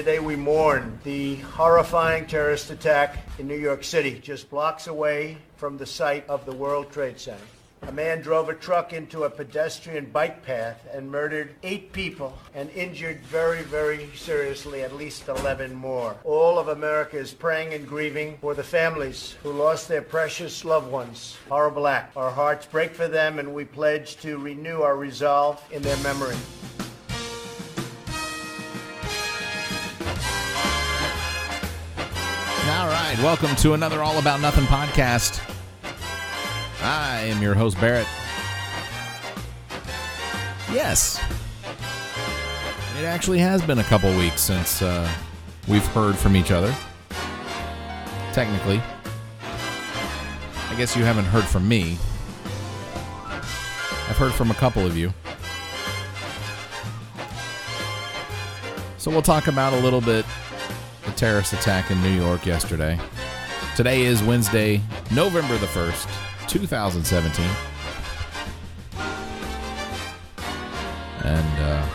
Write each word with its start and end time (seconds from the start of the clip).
Today 0.00 0.18
we 0.18 0.34
mourn 0.34 0.98
the 1.04 1.36
horrifying 1.36 2.24
terrorist 2.24 2.70
attack 2.70 3.18
in 3.38 3.46
New 3.46 3.58
York 3.58 3.84
City, 3.84 4.18
just 4.18 4.48
blocks 4.48 4.86
away 4.86 5.36
from 5.56 5.76
the 5.76 5.84
site 5.84 6.26
of 6.26 6.46
the 6.46 6.54
World 6.54 6.90
Trade 6.90 7.20
Center. 7.20 7.44
A 7.82 7.92
man 7.92 8.22
drove 8.22 8.48
a 8.48 8.54
truck 8.54 8.94
into 8.94 9.24
a 9.24 9.30
pedestrian 9.30 10.06
bike 10.06 10.42
path 10.42 10.88
and 10.90 11.10
murdered 11.10 11.54
eight 11.62 11.92
people 11.92 12.38
and 12.54 12.70
injured 12.70 13.20
very, 13.24 13.62
very 13.62 14.08
seriously 14.16 14.82
at 14.82 14.96
least 14.96 15.28
11 15.28 15.74
more. 15.74 16.16
All 16.24 16.58
of 16.58 16.68
America 16.68 17.18
is 17.18 17.34
praying 17.34 17.74
and 17.74 17.86
grieving 17.86 18.38
for 18.40 18.54
the 18.54 18.64
families 18.64 19.36
who 19.42 19.52
lost 19.52 19.86
their 19.86 20.00
precious 20.00 20.64
loved 20.64 20.90
ones. 20.90 21.36
Horrible 21.50 21.86
act. 21.86 22.16
Our 22.16 22.30
hearts 22.30 22.64
break 22.64 22.94
for 22.94 23.06
them 23.06 23.38
and 23.38 23.52
we 23.52 23.66
pledge 23.66 24.16
to 24.22 24.38
renew 24.38 24.80
our 24.80 24.96
resolve 24.96 25.62
in 25.70 25.82
their 25.82 25.98
memory. 25.98 26.36
All 32.80 32.86
right, 32.86 33.18
welcome 33.18 33.54
to 33.56 33.74
another 33.74 34.02
All 34.02 34.18
About 34.18 34.40
Nothing 34.40 34.64
podcast. 34.64 35.38
I 36.82 37.18
am 37.24 37.42
your 37.42 37.54
host, 37.54 37.78
Barrett. 37.78 38.06
Yes, 40.72 41.22
it 42.98 43.04
actually 43.04 43.38
has 43.38 43.60
been 43.60 43.80
a 43.80 43.84
couple 43.84 44.08
weeks 44.16 44.40
since 44.40 44.80
uh, 44.80 45.06
we've 45.68 45.84
heard 45.88 46.16
from 46.16 46.34
each 46.34 46.50
other. 46.50 46.74
Technically, 48.32 48.80
I 50.70 50.74
guess 50.78 50.96
you 50.96 51.04
haven't 51.04 51.26
heard 51.26 51.44
from 51.44 51.68
me. 51.68 51.98
I've 54.08 54.16
heard 54.16 54.32
from 54.32 54.50
a 54.50 54.54
couple 54.54 54.86
of 54.86 54.96
you. 54.96 55.12
So 58.96 59.10
we'll 59.10 59.20
talk 59.20 59.48
about 59.48 59.74
a 59.74 59.80
little 59.80 60.00
bit 60.00 60.24
terrorist 61.20 61.52
attack 61.52 61.90
in 61.90 62.00
New 62.00 62.08
York 62.08 62.46
yesterday. 62.46 62.98
Today 63.76 64.04
is 64.04 64.22
Wednesday, 64.22 64.80
November 65.14 65.58
the 65.58 65.66
1st, 65.66 66.48
2017. 66.48 67.44
And 71.22 71.58
uh, 71.58 71.86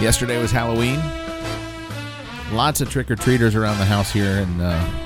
yesterday 0.00 0.40
was 0.40 0.50
Halloween. 0.50 0.98
Lots 2.50 2.80
of 2.80 2.88
trick 2.88 3.10
or 3.10 3.16
treaters 3.16 3.54
around 3.54 3.76
the 3.76 3.84
house 3.84 4.10
here 4.10 4.38
in 4.38 4.60
uh, 4.62 5.04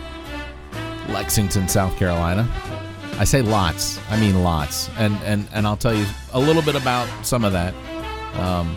Lexington, 1.08 1.66
South 1.66 1.96
Carolina. 1.96 2.48
I 3.18 3.24
say 3.24 3.42
lots, 3.42 3.98
I 4.08 4.20
mean 4.20 4.44
lots, 4.44 4.88
and 4.98 5.16
and 5.24 5.48
and 5.52 5.66
I'll 5.66 5.76
tell 5.76 5.94
you 5.94 6.06
a 6.32 6.38
little 6.38 6.62
bit 6.62 6.76
about 6.76 7.08
some 7.26 7.44
of 7.44 7.52
that. 7.52 7.74
Um, 8.34 8.76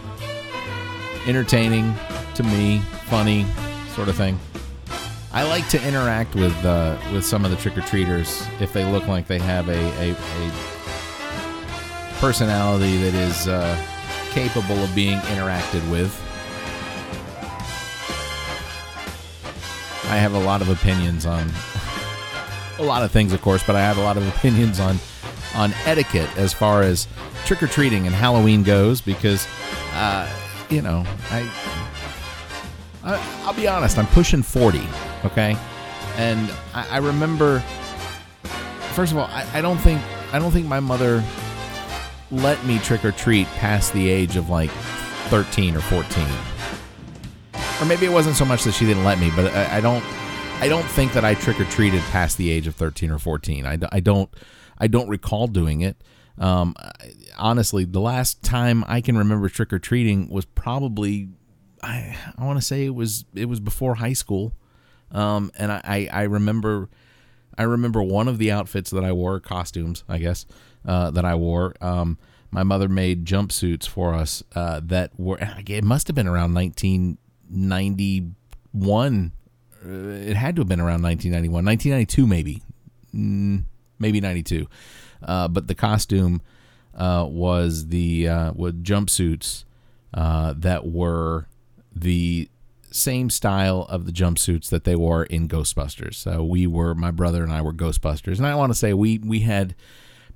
entertaining 1.28 1.94
to 2.36 2.44
me, 2.44 2.80
funny 3.06 3.46
sort 3.96 4.10
of 4.10 4.16
thing. 4.16 4.40
I 5.32 5.44
like 5.44 5.68
to 5.70 5.88
interact 5.88 6.36
with 6.36 6.56
uh, 6.64 6.96
with 7.12 7.26
some 7.26 7.44
of 7.44 7.50
the 7.50 7.58
trick 7.58 7.76
or 7.76 7.82
treaters 7.82 8.46
if 8.60 8.72
they 8.72 8.86
look 8.86 9.08
like 9.08 9.26
they 9.26 9.40
have 9.40 9.68
a, 9.68 9.80
a, 10.00 10.12
a 10.14 10.52
personality 12.20 12.98
that 12.98 13.16
is 13.16 13.48
uh, 13.48 13.76
capable 14.30 14.78
of 14.84 14.94
being 14.94 15.18
interacted 15.20 15.90
with. 15.90 16.14
I 20.12 20.18
have 20.18 20.36
a 20.36 20.40
lot 20.40 20.62
of 20.62 20.70
opinions 20.70 21.26
on 21.26 21.50
a 22.78 22.84
lot 22.84 23.02
of 23.02 23.12
things, 23.12 23.34
of 23.34 23.42
course, 23.42 23.64
but 23.66 23.76
I 23.76 23.82
have 23.82 23.98
a 23.98 24.04
lot 24.04 24.18
of 24.18 24.28
opinions 24.28 24.80
on 24.80 25.00
on 25.56 25.74
etiquette 25.86 26.30
as 26.38 26.54
far 26.54 26.84
as 26.84 27.08
trick 27.46 27.64
or 27.64 27.68
treating 27.68 28.06
and 28.06 28.16
Halloween 28.16 28.62
goes 28.62 29.02
because. 29.02 29.48
Uh, 29.94 30.30
you 30.74 30.82
know, 30.82 31.04
I, 31.30 31.50
I 33.04 33.46
will 33.46 33.54
be 33.54 33.68
honest, 33.68 33.98
I'm 33.98 34.08
pushing 34.08 34.42
40, 34.42 34.82
okay, 35.26 35.56
and 36.18 36.52
I, 36.74 36.88
I 36.92 36.98
remember. 36.98 37.60
First 38.94 39.12
of 39.12 39.18
all, 39.18 39.26
I, 39.26 39.48
I 39.54 39.62
don't 39.62 39.78
think 39.78 40.02
I 40.32 40.40
don't 40.40 40.52
think 40.52 40.68
my 40.68 40.80
mother 40.80 41.24
let 42.32 42.64
me 42.66 42.80
trick 42.80 43.06
or 43.06 43.12
treat 43.12 43.48
past 43.48 43.94
the 43.94 44.10
age 44.10 44.36
of 44.36 44.50
like 44.50 44.70
13 45.30 45.76
or 45.76 45.82
14. 45.82 46.26
Or 47.82 47.86
maybe 47.86 48.06
it 48.06 48.12
wasn't 48.12 48.36
so 48.36 48.46
much 48.46 48.64
that 48.64 48.74
she 48.74 48.86
didn't 48.86 49.04
let 49.04 49.20
me, 49.20 49.32
but 49.36 49.54
I, 49.54 49.78
I 49.78 49.82
don't 49.82 50.04
I 50.60 50.68
don't 50.68 50.86
think 50.86 51.14
that 51.14 51.26
I 51.26 51.34
trick 51.34 51.60
or 51.60 51.66
treated 51.66 52.02
past 52.12 52.38
the 52.38 52.50
age 52.50 52.68
of 52.68 52.76
13 52.76 53.12
or 53.12 53.20
14. 53.20 53.66
I, 53.66 53.78
I 53.92 54.00
don't 54.00 54.34
I 54.78 54.88
don't 54.88 55.08
recall 55.08 55.48
doing 55.48 55.82
it. 55.82 55.98
Um, 56.38 56.76
honestly, 57.38 57.86
the 57.86 58.02
last 58.02 58.44
time 58.44 58.84
I 58.88 59.02
can 59.02 59.18
remember 59.18 59.50
trick 59.50 59.74
or 59.74 59.80
treating 59.80 60.30
was 60.30 60.46
probably 60.46 61.30
I 61.82 62.16
I 62.38 62.46
want 62.46 62.60
to 62.60 62.66
say 62.66 62.86
it 62.86 62.96
was 62.96 63.26
it 63.34 63.46
was 63.46 63.60
before 63.60 63.96
high 63.96 64.14
school, 64.14 64.54
um, 65.12 65.52
and 65.58 65.72
I, 65.72 66.10
I 66.12 66.24
remember 66.24 66.90
I 67.58 67.64
remember 67.64 68.02
one 68.02 68.28
of 68.28 68.38
the 68.38 68.52
outfits 68.52 68.90
that 68.92 69.04
I 69.04 69.12
wore 69.12 69.40
costumes 69.40 70.04
I 70.08 70.18
guess 70.18 70.46
uh, 70.86 71.12
that 71.12 71.26
I 71.26 71.36
wore. 71.36 71.76
Um, 71.82 72.18
my 72.52 72.64
mother 72.64 72.88
made 72.88 73.26
jumpsuits 73.26 73.88
for 73.88 74.14
us 74.14 74.44
uh, 74.56 74.80
that 74.86 75.12
were 75.20 75.38
it 75.68 75.84
must 75.84 76.08
have 76.08 76.16
been 76.16 76.28
around 76.28 76.54
1991. 76.54 79.32
Uh, 79.86 79.90
it 79.90 80.38
had 80.38 80.56
to 80.56 80.62
have 80.62 80.70
been 80.70 80.80
around 80.80 81.02
1991, 81.02 81.66
1992 81.66 82.28
maybe, 82.28 82.62
mm, 83.14 83.64
maybe 84.00 84.22
92. 84.22 84.68
Uh, 85.22 85.48
but 85.48 85.68
the 85.68 85.76
costume 85.76 86.42
uh, 86.96 87.26
was 87.30 87.88
the 87.88 88.28
uh, 88.28 88.52
with 88.56 88.84
jumpsuits 88.84 89.66
uh, 90.14 90.54
that 90.58 90.86
were 90.88 91.48
the 91.96 92.50
same 92.92 93.30
style 93.30 93.88
of 93.90 94.06
the 94.06 94.12
jumpsuits 94.12 94.70
that 94.70 94.84
they 94.84 94.96
wore 94.96 95.24
in 95.24 95.48
Ghostbusters. 95.48 96.16
So 96.16 96.44
we 96.44 96.68
were 96.68 96.94
my 96.94 97.12
brother 97.12 97.44
and 97.44 97.52
I 97.52 97.62
were 97.62 97.74
Ghostbusters, 97.74 98.38
and 98.38 98.46
I 98.46 98.56
want 98.56 98.72
to 98.72 98.78
say 98.78 98.94
we 98.94 99.18
we 99.20 99.42
had 99.42 99.76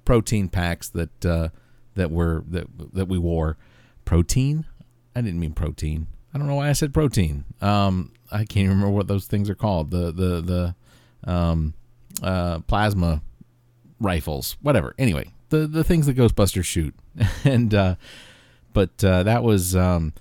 protein 0.06 0.50
packs 0.50 0.90
that 0.90 1.26
uh, 1.26 1.50
that 1.96 2.12
were 2.12 2.44
that 2.50 2.68
that 2.94 3.08
we 3.08 3.18
wore. 3.18 3.58
Protein? 4.06 4.66
I 5.16 5.22
didn't 5.22 5.40
mean 5.40 5.54
protein. 5.54 6.08
I 6.34 6.38
don't 6.38 6.48
know 6.48 6.56
why 6.56 6.70
I 6.70 6.74
said 6.74 6.94
protein. 6.94 7.44
Um, 7.62 8.14
I 8.32 8.46
can't 8.46 8.70
remember 8.70 8.90
what 8.90 9.08
those 9.08 9.26
things 9.26 9.50
are 9.50 9.56
called. 9.56 9.92
The 9.92 10.12
the 10.12 10.76
the 11.26 11.32
um, 11.32 11.74
uh, 12.24 12.60
plasma 12.60 13.22
rifles, 14.00 14.58
whatever. 14.62 14.94
Anyway, 14.98 15.34
the 15.50 15.68
the 15.68 15.84
things 15.84 16.06
that 16.06 16.18
Ghostbusters 16.18 16.66
shoot, 16.66 16.96
and 17.44 17.74
uh, 17.74 17.96
but 18.74 19.04
uh, 19.04 19.24
that 19.24 19.44
was 19.44 19.76
um, 19.76 20.14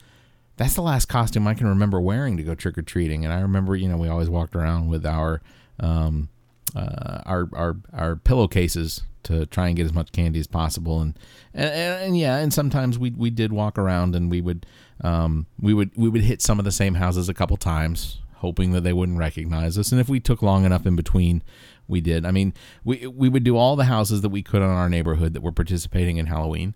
that's 0.56 0.75
the 0.75 0.82
last 0.82 1.06
costume 1.06 1.47
I 1.47 1.54
can 1.54 1.66
remember 1.66 2.00
wearing 2.00 2.37
to 2.37 2.42
go 2.42 2.54
trick 2.54 2.78
or 2.78 2.82
treating. 2.82 3.25
And 3.25 3.32
I 3.32 3.41
remember, 3.41 3.76
you 3.76 3.88
know, 3.88 3.97
we 3.97 4.09
always 4.09 4.31
walked 4.31 4.56
around 4.56 4.88
with 4.88 5.04
our 5.04 5.42
um, 5.81 6.28
uh, 6.75 7.22
our 7.26 7.48
our 7.53 7.76
our 7.92 8.16
pillowcases 8.16 9.03
to 9.25 9.44
try 9.47 9.66
and 9.66 9.76
get 9.76 9.84
as 9.84 9.92
much 9.92 10.12
candy 10.12 10.41
as 10.41 10.47
possible. 10.47 11.00
And 11.00 11.19
and, 11.53 11.70
and, 12.04 12.19
yeah, 12.19 12.38
and 12.38 12.53
sometimes 12.53 12.98
we 12.98 13.10
we 13.10 13.31
did 13.31 13.53
walk 13.53 13.78
around 13.78 14.14
and 14.14 14.31
we 14.31 14.41
would 14.41 14.66
um, 15.03 15.47
we 15.60 15.75
would 15.75 15.91
we 15.97 16.08
would 16.08 16.22
hit 16.22 16.41
some 16.41 16.58
of 16.58 16.64
the 16.64 16.72
same 16.72 16.94
houses 16.94 17.28
a 17.28 17.34
couple 17.34 17.56
times, 17.56 18.20
hoping 18.37 18.72
that 18.72 18.82
they 18.82 18.93
wouldn't 18.93 19.19
recognize 19.19 19.76
us. 19.76 19.93
And 19.93 20.00
if 20.00 20.08
we 20.08 20.20
took 20.20 20.43
long 20.43 20.64
enough 20.64 20.87
in 20.87 20.97
between, 20.97 21.43
we 21.88 22.00
did. 22.00 22.24
I 22.24 22.30
mean, 22.30 22.52
we 22.84 23.06
we 23.06 23.28
would 23.28 23.44
do 23.44 23.56
all 23.56 23.76
the 23.76 23.84
houses 23.84 24.20
that 24.22 24.28
we 24.28 24.42
could 24.42 24.62
on 24.62 24.70
our 24.70 24.88
neighborhood 24.88 25.34
that 25.34 25.42
were 25.42 25.52
participating 25.52 26.16
in 26.16 26.26
Halloween, 26.26 26.74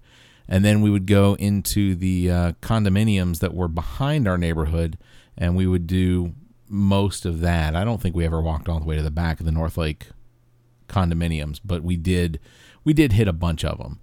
and 0.49 0.65
then 0.65 0.81
we 0.81 0.91
would 0.91 1.07
go 1.07 1.35
into 1.35 1.95
the 1.95 2.31
uh, 2.31 2.53
condominiums 2.61 3.39
that 3.41 3.55
were 3.55 3.69
behind 3.69 4.29
our 4.29 4.39
neighborhood, 4.39 4.99
and 5.37 5.57
we 5.57 5.67
would 5.67 5.87
do 5.87 6.35
most 6.69 7.27
of 7.27 7.41
that. 7.41 7.75
I 7.75 7.85
don't 7.85 8.01
think 8.01 8.15
we 8.15 8.25
ever 8.25 8.41
walked 8.41 8.69
all 8.69 8.79
the 8.79 8.87
way 8.87 8.97
to 8.97 9.03
the 9.03 9.11
back 9.11 9.41
of 9.41 9.47
the 9.47 9.53
North 9.53 9.77
Lake 9.77 10.09
condominiums, 10.89 11.61
but 11.65 11.83
we 11.83 11.97
did 11.97 12.41
we 12.85 12.93
did 12.93 13.13
hit 13.13 13.29
a 13.29 13.33
bunch 13.33 13.65
of 13.65 13.79
them. 13.79 14.01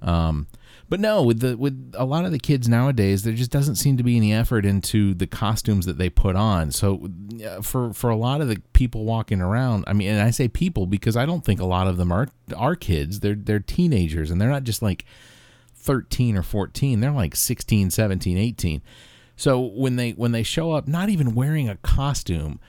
Um, 0.00 0.46
but 0.88 1.00
no, 1.00 1.22
with 1.22 1.40
the 1.40 1.56
with 1.56 1.92
a 1.94 2.04
lot 2.04 2.24
of 2.24 2.32
the 2.32 2.38
kids 2.38 2.68
nowadays, 2.68 3.22
there 3.22 3.34
just 3.34 3.50
doesn't 3.50 3.76
seem 3.76 3.96
to 3.98 4.02
be 4.02 4.16
any 4.16 4.32
effort 4.32 4.64
into 4.64 5.12
the 5.14 5.26
costumes 5.26 5.84
that 5.86 5.98
they 5.98 6.08
put 6.08 6.34
on. 6.34 6.70
So 6.70 7.08
for 7.62 7.92
for 7.92 8.08
a 8.10 8.16
lot 8.16 8.40
of 8.40 8.48
the 8.48 8.62
people 8.72 9.04
walking 9.04 9.40
around, 9.40 9.84
I 9.86 9.92
mean, 9.92 10.08
and 10.08 10.22
I 10.22 10.30
say 10.30 10.48
people 10.48 10.86
because 10.86 11.16
I 11.16 11.26
don't 11.26 11.44
think 11.44 11.60
a 11.60 11.66
lot 11.66 11.88
of 11.88 11.98
them 11.98 12.10
are 12.10 12.28
are 12.56 12.74
kids. 12.74 13.20
They're 13.20 13.34
they're 13.34 13.60
teenagers 13.60 14.30
and 14.30 14.40
they're 14.40 14.48
not 14.48 14.64
just 14.64 14.80
like 14.80 15.04
13 15.74 16.36
or 16.36 16.42
14. 16.42 17.00
They're 17.00 17.10
like 17.10 17.36
16, 17.36 17.90
17, 17.90 18.38
18. 18.38 18.82
So 19.36 19.60
when 19.60 19.96
they 19.96 20.12
when 20.12 20.32
they 20.32 20.42
show 20.42 20.72
up 20.72 20.88
not 20.88 21.10
even 21.10 21.34
wearing 21.34 21.68
a 21.68 21.76
costume, 21.76 22.60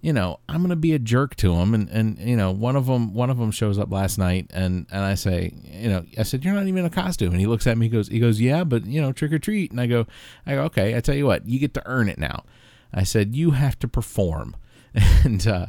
you 0.00 0.12
know, 0.12 0.40
I'm 0.48 0.62
gonna 0.62 0.76
be 0.76 0.92
a 0.92 0.98
jerk 0.98 1.36
to 1.36 1.54
them, 1.54 1.74
and 1.74 1.88
and 1.88 2.18
you 2.18 2.36
know, 2.36 2.50
one 2.50 2.76
of 2.76 2.86
them 2.86 3.14
one 3.14 3.30
of 3.30 3.38
them 3.38 3.50
shows 3.50 3.78
up 3.78 3.90
last 3.90 4.18
night, 4.18 4.50
and 4.52 4.86
and 4.90 5.04
I 5.04 5.14
say, 5.14 5.52
you 5.64 5.88
know, 5.88 6.04
I 6.18 6.22
said, 6.22 6.44
you're 6.44 6.54
not 6.54 6.66
even 6.66 6.78
in 6.78 6.84
a 6.84 6.90
costume, 6.90 7.32
and 7.32 7.40
he 7.40 7.46
looks 7.46 7.66
at 7.66 7.78
me, 7.78 7.86
he 7.86 7.90
goes, 7.90 8.08
he 8.08 8.18
goes, 8.18 8.40
yeah, 8.40 8.64
but 8.64 8.86
you 8.86 9.00
know, 9.00 9.12
trick 9.12 9.32
or 9.32 9.38
treat, 9.38 9.70
and 9.70 9.80
I 9.80 9.86
go, 9.86 10.06
I 10.46 10.54
go, 10.54 10.62
okay, 10.64 10.96
I 10.96 11.00
tell 11.00 11.14
you 11.14 11.26
what, 11.26 11.48
you 11.48 11.58
get 11.58 11.74
to 11.74 11.82
earn 11.86 12.08
it 12.08 12.18
now. 12.18 12.44
I 12.92 13.02
said, 13.02 13.34
you 13.34 13.52
have 13.52 13.78
to 13.80 13.88
perform, 13.88 14.56
and 15.24 15.46
uh, 15.46 15.66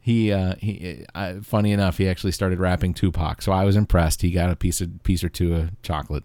he 0.00 0.32
uh, 0.32 0.54
he, 0.58 1.04
uh, 1.14 1.34
funny 1.42 1.72
enough, 1.72 1.98
he 1.98 2.08
actually 2.08 2.32
started 2.32 2.58
rapping 2.58 2.94
Tupac, 2.94 3.42
so 3.42 3.52
I 3.52 3.64
was 3.64 3.76
impressed. 3.76 4.22
He 4.22 4.30
got 4.30 4.50
a 4.50 4.56
piece 4.56 4.80
of 4.80 5.02
piece 5.02 5.24
or 5.24 5.28
two 5.28 5.54
of 5.54 5.82
chocolate. 5.82 6.24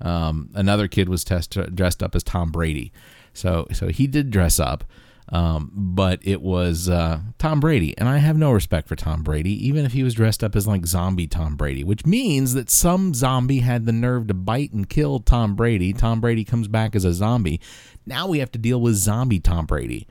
Um, 0.00 0.50
another 0.54 0.88
kid 0.88 1.08
was 1.08 1.24
test- 1.24 1.56
dressed 1.74 2.02
up 2.02 2.14
as 2.14 2.22
Tom 2.22 2.50
Brady. 2.50 2.92
So 3.32 3.66
so 3.72 3.88
he 3.88 4.06
did 4.06 4.30
dress 4.30 4.58
up. 4.58 4.84
Um, 5.30 5.70
but 5.74 6.20
it 6.22 6.42
was 6.42 6.88
uh, 6.88 7.20
Tom 7.38 7.58
Brady, 7.58 7.96
and 7.96 8.08
I 8.08 8.18
have 8.18 8.36
no 8.36 8.52
respect 8.52 8.88
for 8.88 8.96
Tom 8.96 9.22
Brady, 9.22 9.66
even 9.66 9.86
if 9.86 9.92
he 9.92 10.02
was 10.02 10.14
dressed 10.14 10.44
up 10.44 10.54
as 10.54 10.66
like 10.66 10.86
zombie 10.86 11.26
Tom 11.26 11.56
Brady, 11.56 11.82
which 11.82 12.04
means 12.04 12.52
that 12.54 12.68
some 12.68 13.14
zombie 13.14 13.60
had 13.60 13.86
the 13.86 13.92
nerve 13.92 14.26
to 14.28 14.34
bite 14.34 14.72
and 14.72 14.88
kill 14.88 15.20
Tom 15.20 15.54
Brady. 15.54 15.92
Tom 15.94 16.20
Brady 16.20 16.44
comes 16.44 16.68
back 16.68 16.94
as 16.94 17.06
a 17.06 17.12
zombie. 17.14 17.60
Now 18.04 18.26
we 18.28 18.38
have 18.38 18.52
to 18.52 18.58
deal 18.58 18.80
with 18.80 18.96
zombie 18.96 19.40
Tom 19.40 19.64
Brady. 19.64 20.06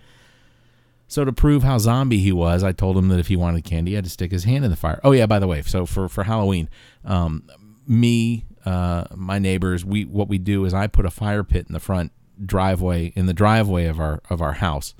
So 1.07 1.23
to 1.23 1.31
prove 1.31 1.61
how 1.61 1.77
zombie 1.77 2.17
he 2.17 2.31
was, 2.31 2.63
I 2.63 2.71
told 2.71 2.97
him 2.97 3.09
that 3.09 3.19
if 3.19 3.27
he 3.27 3.35
wanted 3.35 3.63
candy, 3.63 3.91
he 3.91 3.95
had 3.95 4.05
to 4.05 4.09
stick 4.09 4.31
his 4.31 4.45
hand 4.45 4.65
in 4.65 4.71
the 4.71 4.77
fire. 4.77 4.99
Oh 5.03 5.11
yeah, 5.11 5.27
by 5.27 5.37
the 5.37 5.45
way, 5.45 5.61
so 5.61 5.85
for 5.85 6.09
for 6.09 6.23
Halloween, 6.23 6.69
um, 7.05 7.43
me, 7.87 8.45
uh, 8.65 9.05
my 9.15 9.37
neighbors, 9.37 9.85
we 9.85 10.05
what 10.05 10.27
we 10.27 10.39
do 10.39 10.65
is 10.65 10.73
I 10.73 10.87
put 10.87 11.05
a 11.05 11.11
fire 11.11 11.43
pit 11.43 11.67
in 11.67 11.73
the 11.73 11.79
front 11.79 12.11
driveway 12.43 13.13
in 13.15 13.25
the 13.25 13.33
driveway 13.33 13.85
of 13.85 13.99
our 13.99 14.21
of 14.29 14.41
our 14.41 14.53
house, 14.53 14.93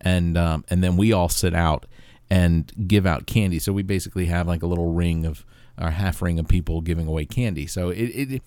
and 0.00 0.36
um, 0.36 0.64
and 0.68 0.82
then 0.82 0.96
we 0.96 1.12
all 1.12 1.28
sit 1.28 1.54
out 1.54 1.86
and 2.30 2.72
give 2.86 3.06
out 3.06 3.26
candy. 3.26 3.58
So 3.58 3.72
we 3.72 3.82
basically 3.82 4.26
have 4.26 4.46
like 4.46 4.62
a 4.62 4.66
little 4.66 4.92
ring 4.92 5.24
of 5.24 5.44
our 5.78 5.90
half 5.90 6.20
ring 6.20 6.38
of 6.38 6.48
people 6.48 6.80
giving 6.80 7.06
away 7.06 7.24
candy. 7.24 7.66
So 7.66 7.90
it 7.90 8.04
it 8.04 8.42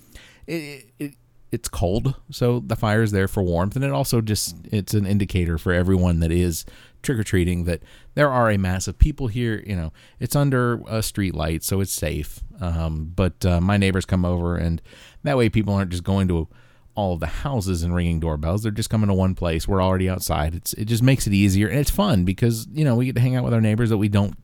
it, 0.48 0.86
it 1.00 1.16
it's 1.52 1.68
cold, 1.68 2.16
so 2.30 2.62
the 2.62 2.78
fire 2.78 3.04
is 3.04 3.12
there 3.12 3.28
for 3.28 3.44
warmth, 3.44 3.76
and 3.76 3.84
it 3.84 3.92
also 3.92 4.22
just 4.22 4.56
it's 4.72 4.94
an 4.94 5.06
indicator 5.06 5.58
for 5.58 5.74
everyone 5.74 6.22
that 6.22 6.32
is 6.32 6.66
trick 7.02 7.20
or 7.20 7.24
treating 7.24 7.66
that 7.66 7.82
there 8.14 8.30
are 8.30 8.50
a 8.50 8.58
mass 8.58 8.88
of 8.88 8.98
people 8.98 9.28
here. 9.28 9.62
You 9.66 9.76
know, 9.76 9.94
it's 10.20 10.36
under 10.36 10.82
a 10.88 11.04
street 11.04 11.36
light, 11.36 11.64
so 11.64 11.82
it's 11.82 11.92
safe. 11.92 12.42
Um, 12.62 13.12
but 13.16 13.46
uh, 13.46 13.60
my 13.60 13.76
neighbors 13.76 14.06
come 14.06 14.24
over, 14.24 14.56
and 14.56 14.82
that 15.24 15.38
way 15.38 15.50
people 15.50 15.74
aren't 15.74 15.92
just 15.92 16.04
going 16.04 16.28
to 16.30 16.48
all 16.96 17.14
of 17.14 17.20
the 17.20 17.28
houses 17.28 17.84
and 17.84 17.96
ringing 17.96 18.20
doorbells. 18.20 18.64
They're 18.64 18.72
just 18.72 18.90
coming 18.90 19.08
to 19.08 19.14
one 19.14 19.36
place. 19.36 19.68
We're 19.68 19.84
already 19.84 20.10
outside. 20.10 20.56
It's 20.56 20.74
it 20.74 20.86
just 20.86 21.04
makes 21.04 21.28
it 21.28 21.34
easier 21.34 21.68
and 21.68 21.80
it's 21.80 21.92
fun 21.92 22.26
because 22.26 22.68
you 22.72 22.84
know 22.84 22.96
we 22.96 23.06
get 23.06 23.16
to 23.16 23.22
hang 23.22 23.36
out 23.36 23.44
with 23.44 23.54
our 23.54 23.62
neighbors 23.62 23.90
that 23.90 23.98
we 23.98 24.10
don't 24.10 24.36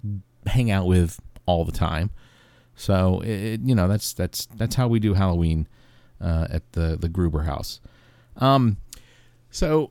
hang 0.45 0.71
out 0.71 0.87
with 0.87 1.19
all 1.45 1.65
the 1.65 1.71
time. 1.71 2.11
So 2.75 3.21
it, 3.21 3.61
you 3.61 3.75
know 3.75 3.87
that's 3.87 4.13
that's 4.13 4.45
that's 4.55 4.75
how 4.75 4.87
we 4.87 4.99
do 4.99 5.13
Halloween 5.13 5.67
uh, 6.21 6.47
at 6.49 6.71
the 6.73 6.97
the 6.99 7.09
Gruber 7.09 7.43
house. 7.43 7.79
Um, 8.37 8.77
so 9.49 9.89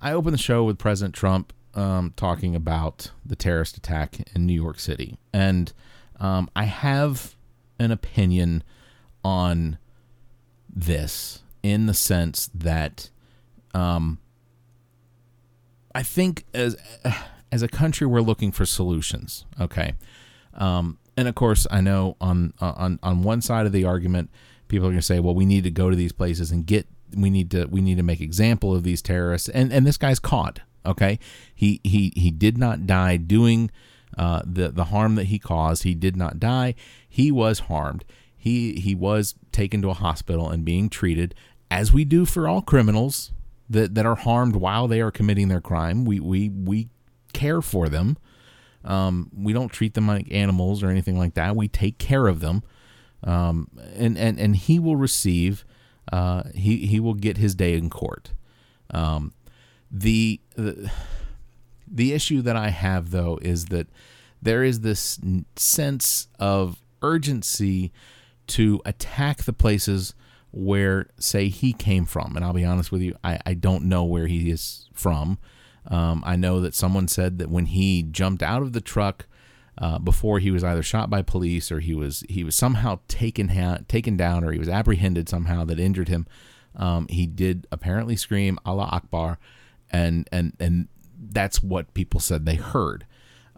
I 0.00 0.12
opened 0.12 0.34
the 0.34 0.38
show 0.38 0.64
with 0.64 0.78
President 0.78 1.14
Trump 1.14 1.52
um, 1.74 2.12
talking 2.16 2.56
about 2.56 3.10
the 3.24 3.36
terrorist 3.36 3.76
attack 3.76 4.28
in 4.34 4.46
New 4.46 4.54
York 4.54 4.80
City, 4.80 5.18
and 5.32 5.72
um, 6.18 6.48
I 6.56 6.64
have 6.64 7.36
an 7.78 7.90
opinion 7.90 8.64
on 9.24 9.78
this 10.74 11.41
in 11.62 11.86
the 11.86 11.94
sense 11.94 12.50
that 12.54 13.10
um, 13.74 14.18
I 15.94 16.02
think 16.02 16.44
as 16.52 16.76
as 17.50 17.62
a 17.62 17.68
country 17.68 18.06
we're 18.06 18.20
looking 18.20 18.52
for 18.52 18.66
solutions. 18.66 19.44
Okay, 19.60 19.94
um, 20.54 20.98
and 21.16 21.28
of 21.28 21.34
course 21.34 21.66
I 21.70 21.80
know 21.80 22.16
on 22.20 22.54
on 22.60 22.98
on 23.02 23.22
one 23.22 23.40
side 23.42 23.66
of 23.66 23.72
the 23.72 23.84
argument, 23.84 24.30
people 24.68 24.86
are 24.86 24.90
going 24.90 25.00
to 25.00 25.06
say, 25.06 25.20
well, 25.20 25.34
we 25.34 25.46
need 25.46 25.64
to 25.64 25.70
go 25.70 25.90
to 25.90 25.96
these 25.96 26.12
places 26.12 26.50
and 26.50 26.66
get 26.66 26.86
we 27.14 27.30
need 27.30 27.50
to 27.50 27.66
we 27.66 27.80
need 27.80 27.96
to 27.96 28.02
make 28.02 28.20
example 28.20 28.74
of 28.74 28.82
these 28.82 29.02
terrorists, 29.02 29.48
and 29.48 29.72
and 29.72 29.86
this 29.86 29.96
guy's 29.96 30.18
caught. 30.18 30.60
Okay, 30.84 31.18
he 31.54 31.80
he 31.84 32.12
he 32.16 32.30
did 32.30 32.58
not 32.58 32.86
die 32.86 33.16
doing. 33.16 33.70
Uh, 34.18 34.42
the 34.44 34.68
the 34.68 34.84
harm 34.84 35.14
that 35.14 35.24
he 35.24 35.38
caused, 35.38 35.84
he 35.84 35.94
did 35.94 36.16
not 36.16 36.38
die. 36.38 36.74
He 37.08 37.32
was 37.32 37.60
harmed. 37.60 38.04
He 38.36 38.74
he 38.74 38.94
was 38.94 39.36
taken 39.52 39.80
to 39.82 39.88
a 39.88 39.94
hospital 39.94 40.50
and 40.50 40.66
being 40.66 40.90
treated 40.90 41.34
as 41.72 41.90
we 41.90 42.04
do 42.04 42.26
for 42.26 42.46
all 42.46 42.60
criminals 42.60 43.32
that, 43.70 43.94
that 43.94 44.04
are 44.04 44.14
harmed 44.14 44.54
while 44.54 44.86
they 44.86 45.00
are 45.00 45.10
committing 45.10 45.48
their 45.48 45.60
crime. 45.62 46.04
We 46.04 46.20
we 46.20 46.50
we 46.50 46.90
care 47.32 47.62
for 47.62 47.88
them. 47.88 48.18
Um, 48.84 49.30
we 49.34 49.54
don't 49.54 49.70
treat 49.72 49.94
them 49.94 50.06
like 50.06 50.30
animals 50.30 50.82
or 50.82 50.90
anything 50.90 51.16
like 51.16 51.32
that. 51.34 51.56
We 51.56 51.68
take 51.68 51.96
care 51.96 52.26
of 52.26 52.40
them, 52.40 52.62
um, 53.24 53.68
and 53.94 54.18
and 54.18 54.38
and 54.38 54.54
he 54.54 54.78
will 54.78 54.96
receive. 54.96 55.64
Uh, 56.12 56.42
he 56.54 56.86
he 56.86 57.00
will 57.00 57.14
get 57.14 57.38
his 57.38 57.54
day 57.54 57.72
in 57.72 57.88
court. 57.88 58.34
Um, 58.90 59.32
the, 59.90 60.40
the 60.56 60.92
the 61.90 62.12
issue 62.12 62.42
that 62.42 62.56
I 62.56 62.68
have 62.68 63.12
though 63.12 63.38
is 63.40 63.66
that 63.66 63.86
there 64.42 64.62
is 64.62 64.80
this 64.80 65.18
sense 65.56 66.28
of 66.38 66.82
urgency 67.00 67.92
to 68.48 68.82
attack 68.84 69.44
the 69.44 69.54
places 69.54 70.14
where, 70.52 71.08
say, 71.18 71.48
he 71.48 71.72
came 71.72 72.04
from. 72.04 72.36
And 72.36 72.44
I'll 72.44 72.52
be 72.52 72.64
honest 72.64 72.92
with 72.92 73.02
you, 73.02 73.16
I, 73.24 73.38
I 73.44 73.54
don't 73.54 73.84
know 73.84 74.04
where 74.04 74.26
he 74.26 74.50
is 74.50 74.88
from. 74.92 75.38
Um, 75.88 76.22
I 76.24 76.36
know 76.36 76.60
that 76.60 76.74
someone 76.74 77.08
said 77.08 77.38
that 77.38 77.50
when 77.50 77.66
he 77.66 78.02
jumped 78.02 78.42
out 78.42 78.62
of 78.62 78.72
the 78.72 78.80
truck 78.80 79.26
uh, 79.78 79.98
before 79.98 80.38
he 80.38 80.50
was 80.50 80.62
either 80.62 80.82
shot 80.82 81.10
by 81.10 81.22
police 81.22 81.72
or 81.72 81.80
he 81.80 81.94
was 81.94 82.24
he 82.28 82.44
was 82.44 82.54
somehow 82.54 83.00
taken 83.08 83.48
ha- 83.48 83.78
taken 83.88 84.16
down 84.16 84.44
or 84.44 84.52
he 84.52 84.58
was 84.58 84.68
apprehended 84.68 85.28
somehow 85.28 85.64
that 85.64 85.80
injured 85.80 86.08
him. 86.08 86.26
Um, 86.76 87.06
he 87.08 87.26
did 87.26 87.66
apparently 87.72 88.16
scream 88.16 88.58
Allah 88.64 88.88
Akbar, 88.92 89.38
and 89.90 90.28
and 90.30 90.54
and 90.60 90.88
that's 91.18 91.62
what 91.62 91.94
people 91.94 92.20
said 92.20 92.44
they 92.44 92.56
heard. 92.56 93.06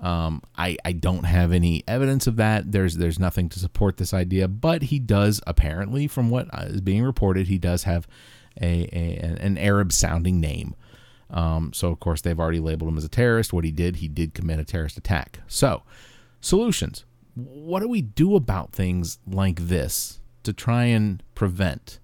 Um, 0.05 0.43
I, 0.55 0.77
I 0.85 0.93
don't 0.93 1.25
have 1.25 1.51
any 1.51 1.83
evidence 1.89 2.27
of 2.27 2.37
that. 2.37 2.71
There's 2.71 2.99
there's 2.99 3.19
nothing 3.19 3.49
to 3.49 3.59
support 3.59 3.97
this 3.97 4.13
idea, 4.13 4.49
but 4.49 4.83
he 4.83 4.99
does 4.99 5.41
apparently, 5.47 6.07
from 6.07 6.29
what 6.29 6.47
is 6.65 6.83
being 6.83 7.03
reported, 7.03 7.47
he 7.47 7.57
does 7.57 7.85
have 7.85 8.07
a, 8.61 8.83
a 8.93 9.37
an 9.41 9.57
Arab 9.57 9.93
sounding 9.93 10.41
name. 10.41 10.77
Um, 11.31 11.73
so 11.73 11.89
of 11.89 12.01
course 12.01 12.21
they've 12.21 12.39
already 12.39 12.61
labeled 12.61 12.91
him 12.91 12.99
as 12.99 13.05
a 13.05 13.09
terrorist. 13.09 13.55
What 13.55 13.65
he 13.65 13.73
did, 13.73 13.97
he 13.97 14.09
did 14.09 14.35
commit 14.35 14.61
a 14.61 14.65
terrorist 14.65 14.99
attack. 14.99 15.41
So 15.49 15.83
solutions. 16.43 17.07
What 17.35 17.81
do 17.81 17.89
we 17.89 18.03
do 18.03 18.37
about 18.37 18.73
things 18.73 19.19
like 19.27 19.69
this 19.69 20.21
to 20.43 20.53
try 20.53 20.85
and 20.85 21.23
prevent? 21.35 21.99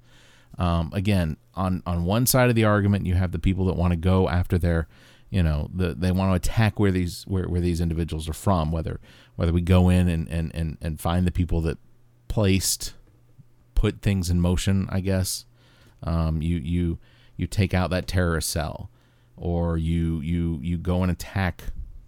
Um, 0.57 0.91
again, 0.95 1.37
on 1.55 1.83
on 1.85 2.07
one 2.07 2.25
side 2.25 2.49
of 2.49 2.55
the 2.55 2.65
argument, 2.65 3.05
you 3.05 3.15
have 3.15 3.33
the 3.33 3.39
people 3.39 3.67
that 3.67 3.77
want 3.77 3.93
to 3.93 3.97
go 3.99 4.27
after 4.27 4.57
their 4.57 4.89
you 5.31 5.43
know 5.43 5.71
the, 5.73 5.95
they 5.95 6.13
want 6.13 6.31
to 6.31 6.35
attack 6.51 6.79
where 6.79 6.91
these 6.91 7.25
where, 7.27 7.49
where 7.49 7.61
these 7.61 7.81
individuals 7.81 8.29
are 8.29 8.35
from 8.35 8.71
whether 8.73 9.01
whether 9.37 9.53
we 9.53 9.63
go 9.63 9.89
in 9.89 10.09
and, 10.09 10.29
and, 10.29 10.55
and, 10.55 10.77
and 10.83 11.01
find 11.01 11.27
the 11.27 11.33
people 11.33 11.61
that 11.63 11.79
placed 12.29 12.95
put 13.75 14.03
things 14.03 14.29
in 14.29 14.41
motion 14.41 14.87
i 14.91 15.01
guess. 15.01 15.47
Um, 16.03 16.41
you 16.41 16.57
you 16.59 16.99
you 17.37 17.47
take 17.47 17.75
out 17.75 17.91
that 17.91 18.07
terrorist 18.07 18.51
cell 18.51 18.91
or 19.37 19.77
you 19.77 20.21
you 20.21 20.59
you 20.63 20.79
go 20.79 21.03
and 21.03 21.11
attack 21.11 21.65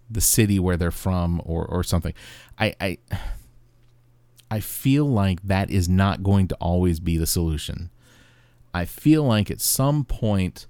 the 0.09 0.21
city 0.21 0.59
where 0.59 0.77
they're 0.77 0.91
from 0.91 1.41
or 1.43 1.65
or 1.65 1.83
something. 1.83 2.13
I 2.57 2.75
i 2.79 2.97
i 4.49 4.59
feel 4.59 5.05
like 5.05 5.41
that 5.43 5.69
is 5.69 5.89
not 5.89 6.23
going 6.23 6.47
to 6.49 6.55
always 6.55 6.99
be 6.99 7.17
the 7.17 7.27
solution. 7.27 7.89
I 8.73 8.85
feel 8.85 9.23
like 9.23 9.51
at 9.51 9.61
some 9.61 10.05
point 10.05 10.67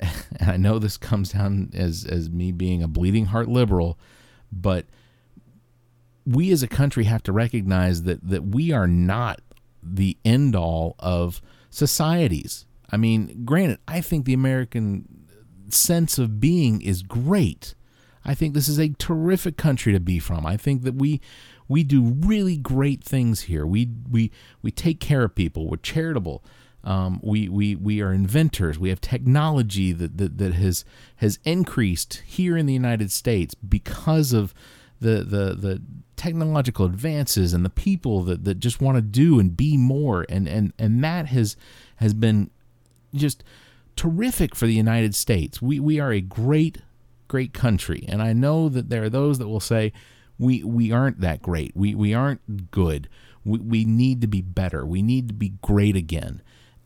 and 0.40 0.50
I 0.50 0.56
know 0.56 0.78
this 0.78 0.96
comes 0.96 1.32
down 1.32 1.70
as 1.74 2.04
as 2.04 2.30
me 2.30 2.52
being 2.52 2.82
a 2.82 2.88
bleeding 2.88 3.26
heart 3.26 3.48
liberal, 3.48 3.98
but 4.50 4.86
we 6.26 6.50
as 6.50 6.62
a 6.62 6.68
country 6.68 7.04
have 7.04 7.22
to 7.24 7.32
recognize 7.32 8.04
that 8.04 8.26
that 8.28 8.46
we 8.46 8.72
are 8.72 8.86
not 8.86 9.40
the 9.82 10.16
end 10.24 10.54
all 10.56 10.96
of 10.98 11.40
societies. 11.70 12.66
I 12.90 12.96
mean, 12.96 13.42
granted, 13.44 13.78
I 13.86 14.00
think 14.00 14.24
the 14.24 14.34
American 14.34 15.06
sense 15.68 16.18
of 16.18 16.40
being 16.40 16.82
is 16.82 17.02
great. 17.02 17.74
I 18.24 18.34
think 18.34 18.54
this 18.54 18.68
is 18.68 18.78
a 18.78 18.90
terrific 18.98 19.56
country 19.56 19.92
to 19.92 20.00
be 20.00 20.18
from. 20.18 20.44
I 20.44 20.56
think 20.56 20.82
that 20.82 20.94
we 20.94 21.20
we 21.68 21.84
do 21.84 22.02
really 22.02 22.56
great 22.56 23.02
things 23.02 23.42
here. 23.42 23.66
We 23.66 23.90
we 24.10 24.30
we 24.62 24.70
take 24.70 25.00
care 25.00 25.24
of 25.24 25.34
people. 25.34 25.68
We're 25.68 25.76
charitable. 25.76 26.44
Um, 26.82 27.20
we, 27.22 27.48
we, 27.48 27.74
we 27.74 28.00
are 28.00 28.12
inventors. 28.12 28.78
We 28.78 28.88
have 28.88 29.00
technology 29.00 29.92
that, 29.92 30.16
that, 30.18 30.38
that 30.38 30.54
has, 30.54 30.84
has 31.16 31.38
increased 31.44 32.22
here 32.24 32.56
in 32.56 32.66
the 32.66 32.72
United 32.72 33.12
States 33.12 33.54
because 33.54 34.32
of 34.32 34.54
the, 35.00 35.22
the, 35.24 35.54
the 35.54 35.82
technological 36.16 36.86
advances 36.86 37.52
and 37.52 37.64
the 37.64 37.70
people 37.70 38.22
that, 38.24 38.44
that 38.44 38.60
just 38.60 38.80
want 38.80 38.96
to 38.96 39.02
do 39.02 39.38
and 39.38 39.56
be 39.56 39.76
more. 39.76 40.24
And, 40.28 40.48
and, 40.48 40.72
and 40.78 41.04
that 41.04 41.26
has, 41.26 41.56
has 41.96 42.14
been 42.14 42.50
just 43.14 43.44
terrific 43.96 44.54
for 44.54 44.66
the 44.66 44.74
United 44.74 45.14
States. 45.14 45.60
We, 45.60 45.80
we 45.80 46.00
are 46.00 46.12
a 46.12 46.20
great, 46.20 46.78
great 47.28 47.52
country. 47.52 48.06
And 48.08 48.22
I 48.22 48.32
know 48.32 48.70
that 48.70 48.88
there 48.88 49.04
are 49.04 49.10
those 49.10 49.38
that 49.38 49.48
will 49.48 49.60
say, 49.60 49.92
we, 50.38 50.64
we 50.64 50.90
aren't 50.90 51.20
that 51.20 51.42
great. 51.42 51.76
We, 51.76 51.94
we 51.94 52.14
aren't 52.14 52.70
good. 52.70 53.10
We, 53.44 53.58
we 53.58 53.84
need 53.84 54.22
to 54.22 54.26
be 54.26 54.40
better. 54.40 54.86
We 54.86 55.02
need 55.02 55.28
to 55.28 55.34
be 55.34 55.52
great 55.60 55.96
again 55.96 56.40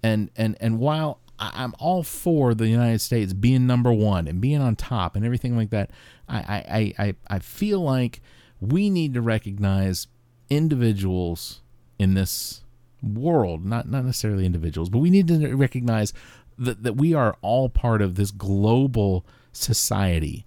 and 0.04 0.30
and 0.37 0.56
and 0.61 0.78
while 0.78 1.18
I'm 1.38 1.75
all 1.78 2.02
for 2.02 2.54
the 2.54 2.68
United 2.68 3.00
States 3.00 3.32
being 3.32 3.66
number 3.66 3.92
one 3.92 4.28
and 4.28 4.40
being 4.40 4.61
on 4.61 4.76
top 4.76 5.16
and 5.16 5.25
everything 5.25 5.56
like 5.56 5.70
that, 5.70 5.90
I 6.28 6.94
I 6.99 7.04
I, 7.04 7.14
I 7.28 7.38
feel 7.38 7.80
like 7.80 8.20
we 8.61 8.90
need 8.90 9.14
to 9.14 9.23
recognize 9.23 10.06
individuals 10.50 11.62
in 11.99 12.12
this 12.12 12.61
world, 13.02 13.64
not 13.64 13.88
not 13.88 14.04
necessarily 14.04 14.44
individuals, 14.44 14.90
but 14.90 14.99
we 14.99 15.08
need 15.08 15.26
to 15.28 15.54
recognize 15.56 16.12
that 16.58 16.82
that 16.82 16.96
we 16.96 17.14
are 17.14 17.37
all 17.40 17.70
part 17.70 18.02
of 18.02 18.16
this 18.16 18.30
global 18.30 19.25
society. 19.52 20.44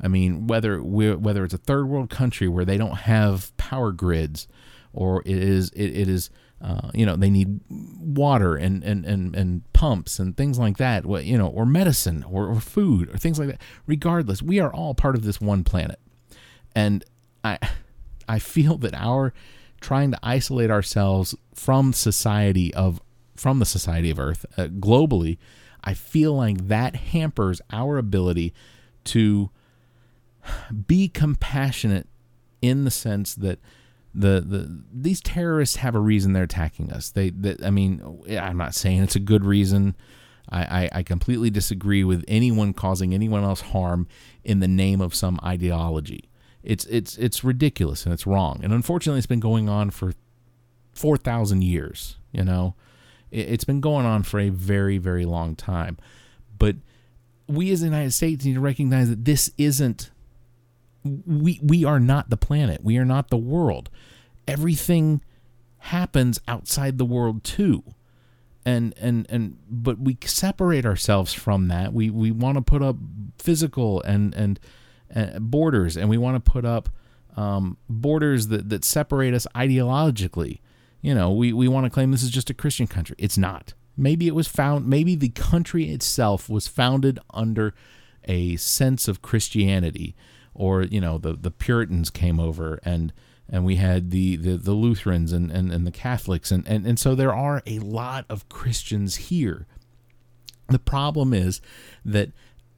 I 0.00 0.08
mean, 0.08 0.46
whether 0.46 0.82
we 0.82 1.14
whether 1.14 1.44
it's 1.44 1.54
a 1.54 1.58
third 1.58 1.88
world 1.88 2.08
country 2.08 2.48
where 2.48 2.64
they 2.64 2.78
don't 2.78 2.96
have 2.96 3.54
power 3.58 3.92
grids, 3.92 4.48
or 4.94 5.20
it 5.26 5.36
is 5.36 5.68
it, 5.70 5.94
it 5.94 6.08
is 6.08 6.30
uh, 6.64 6.90
you 6.94 7.04
know 7.04 7.14
they 7.14 7.28
need 7.28 7.60
water 7.68 8.56
and, 8.56 8.82
and, 8.82 9.04
and, 9.04 9.36
and 9.36 9.72
pumps 9.74 10.18
and 10.18 10.34
things 10.34 10.58
like 10.58 10.78
that 10.78 11.04
you 11.24 11.36
know 11.36 11.48
or 11.48 11.66
medicine 11.66 12.24
or, 12.28 12.48
or 12.48 12.58
food 12.58 13.14
or 13.14 13.18
things 13.18 13.38
like 13.38 13.48
that. 13.48 13.60
Regardless 13.86 14.42
we 14.42 14.58
are 14.60 14.72
all 14.72 14.94
part 14.94 15.14
of 15.14 15.24
this 15.24 15.40
one 15.40 15.62
planet. 15.62 16.00
And 16.74 17.04
i 17.44 17.58
i 18.28 18.38
feel 18.38 18.78
that 18.78 18.94
our 18.94 19.34
trying 19.80 20.10
to 20.10 20.18
isolate 20.22 20.70
ourselves 20.70 21.34
from 21.54 21.92
society 21.92 22.72
of 22.72 23.02
from 23.36 23.58
the 23.58 23.66
society 23.66 24.10
of 24.10 24.18
earth 24.18 24.46
uh, 24.56 24.64
globally 24.64 25.36
i 25.82 25.92
feel 25.92 26.34
like 26.34 26.68
that 26.68 26.96
hampers 26.96 27.60
our 27.70 27.98
ability 27.98 28.54
to 29.04 29.50
be 30.86 31.08
compassionate 31.08 32.08
in 32.62 32.84
the 32.84 32.90
sense 32.90 33.34
that 33.34 33.58
the 34.14 34.40
the 34.40 34.82
these 34.92 35.20
terrorists 35.20 35.76
have 35.76 35.94
a 35.94 36.00
reason 36.00 36.32
they're 36.32 36.44
attacking 36.44 36.92
us. 36.92 37.10
They, 37.10 37.30
they 37.30 37.56
I 37.64 37.70
mean, 37.70 38.22
I'm 38.30 38.56
not 38.56 38.74
saying 38.74 39.02
it's 39.02 39.16
a 39.16 39.20
good 39.20 39.44
reason. 39.44 39.96
I, 40.50 40.62
I, 40.62 40.88
I 40.92 41.02
completely 41.02 41.50
disagree 41.50 42.04
with 42.04 42.24
anyone 42.28 42.74
causing 42.74 43.14
anyone 43.14 43.44
else 43.44 43.62
harm 43.62 44.06
in 44.44 44.60
the 44.60 44.68
name 44.68 45.00
of 45.00 45.14
some 45.14 45.40
ideology. 45.42 46.28
It's 46.62 46.84
it's 46.86 47.16
it's 47.18 47.42
ridiculous 47.42 48.04
and 48.04 48.12
it's 48.12 48.26
wrong. 48.26 48.60
And 48.62 48.72
unfortunately, 48.72 49.18
it's 49.18 49.26
been 49.26 49.40
going 49.40 49.68
on 49.68 49.90
for 49.90 50.12
four 50.92 51.16
thousand 51.16 51.64
years. 51.64 52.16
You 52.32 52.44
know, 52.44 52.74
it, 53.30 53.48
it's 53.48 53.64
been 53.64 53.80
going 53.80 54.06
on 54.06 54.22
for 54.22 54.38
a 54.38 54.48
very 54.50 54.98
very 54.98 55.24
long 55.24 55.56
time. 55.56 55.98
But 56.56 56.76
we 57.48 57.70
as 57.72 57.80
the 57.80 57.86
United 57.86 58.12
States 58.12 58.44
need 58.44 58.54
to 58.54 58.60
recognize 58.60 59.08
that 59.08 59.24
this 59.24 59.50
isn't 59.58 60.10
we 61.04 61.60
we 61.62 61.84
are 61.84 62.00
not 62.00 62.30
the 62.30 62.36
planet. 62.36 62.82
We 62.82 62.96
are 62.96 63.04
not 63.04 63.30
the 63.30 63.36
world. 63.36 63.90
Everything 64.48 65.22
happens 65.78 66.40
outside 66.48 66.98
the 66.98 67.04
world 67.04 67.44
too. 67.44 67.84
And 68.64 68.94
and 68.98 69.26
and 69.28 69.58
but 69.68 69.98
we 69.98 70.16
separate 70.24 70.86
ourselves 70.86 71.34
from 71.34 71.68
that. 71.68 71.92
We 71.92 72.08
we 72.08 72.30
want 72.30 72.56
to 72.56 72.62
put 72.62 72.82
up 72.82 72.96
physical 73.38 74.00
and 74.02 74.34
and, 74.34 74.58
and 75.10 75.50
borders, 75.50 75.96
and 75.96 76.08
we 76.08 76.16
want 76.16 76.42
to 76.42 76.50
put 76.50 76.64
up 76.64 76.88
um, 77.36 77.76
borders 77.88 78.48
that 78.48 78.70
that 78.70 78.84
separate 78.84 79.34
us 79.34 79.46
ideologically. 79.54 80.60
You 81.02 81.14
know, 81.14 81.30
we 81.30 81.52
we 81.52 81.68
want 81.68 81.84
to 81.84 81.90
claim 81.90 82.10
this 82.10 82.22
is 82.22 82.30
just 82.30 82.48
a 82.48 82.54
Christian 82.54 82.86
country. 82.86 83.16
It's 83.18 83.36
not. 83.36 83.74
Maybe 83.96 84.26
it 84.26 84.34
was 84.34 84.48
found. 84.48 84.86
Maybe 84.86 85.14
the 85.14 85.28
country 85.28 85.90
itself 85.90 86.48
was 86.48 86.66
founded 86.66 87.18
under 87.34 87.74
a 88.26 88.56
sense 88.56 89.06
of 89.06 89.20
Christianity 89.20 90.16
or 90.54 90.82
you 90.82 91.00
know 91.00 91.18
the 91.18 91.32
the 91.34 91.50
Puritans 91.50 92.10
came 92.10 92.40
over 92.40 92.80
and 92.84 93.12
and 93.48 93.64
we 93.64 93.76
had 93.76 94.10
the 94.10 94.36
the, 94.36 94.56
the 94.56 94.72
Lutherans 94.72 95.32
and, 95.32 95.50
and, 95.50 95.72
and 95.72 95.86
the 95.86 95.92
Catholics 95.92 96.50
and, 96.50 96.66
and 96.66 96.86
and 96.86 96.98
so 96.98 97.14
there 97.14 97.34
are 97.34 97.62
a 97.66 97.78
lot 97.80 98.24
of 98.28 98.48
Christians 98.48 99.16
here. 99.16 99.66
The 100.68 100.78
problem 100.78 101.34
is 101.34 101.60
that 102.04 102.30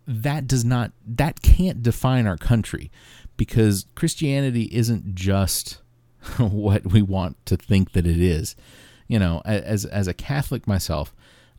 that 0.06 0.46
does 0.46 0.64
not 0.64 0.92
that 1.06 1.42
can't 1.42 1.82
define 1.82 2.26
our 2.26 2.36
country 2.36 2.90
because 3.36 3.86
Christianity 3.94 4.68
isn't 4.72 5.14
just 5.14 5.80
what 6.38 6.86
we 6.86 7.02
want 7.02 7.44
to 7.46 7.56
think 7.56 7.92
that 7.92 8.06
it 8.06 8.20
is. 8.20 8.56
You 9.08 9.18
know, 9.18 9.40
as 9.44 9.84
as 9.84 10.08
a 10.08 10.14
Catholic 10.14 10.66
myself, 10.66 11.14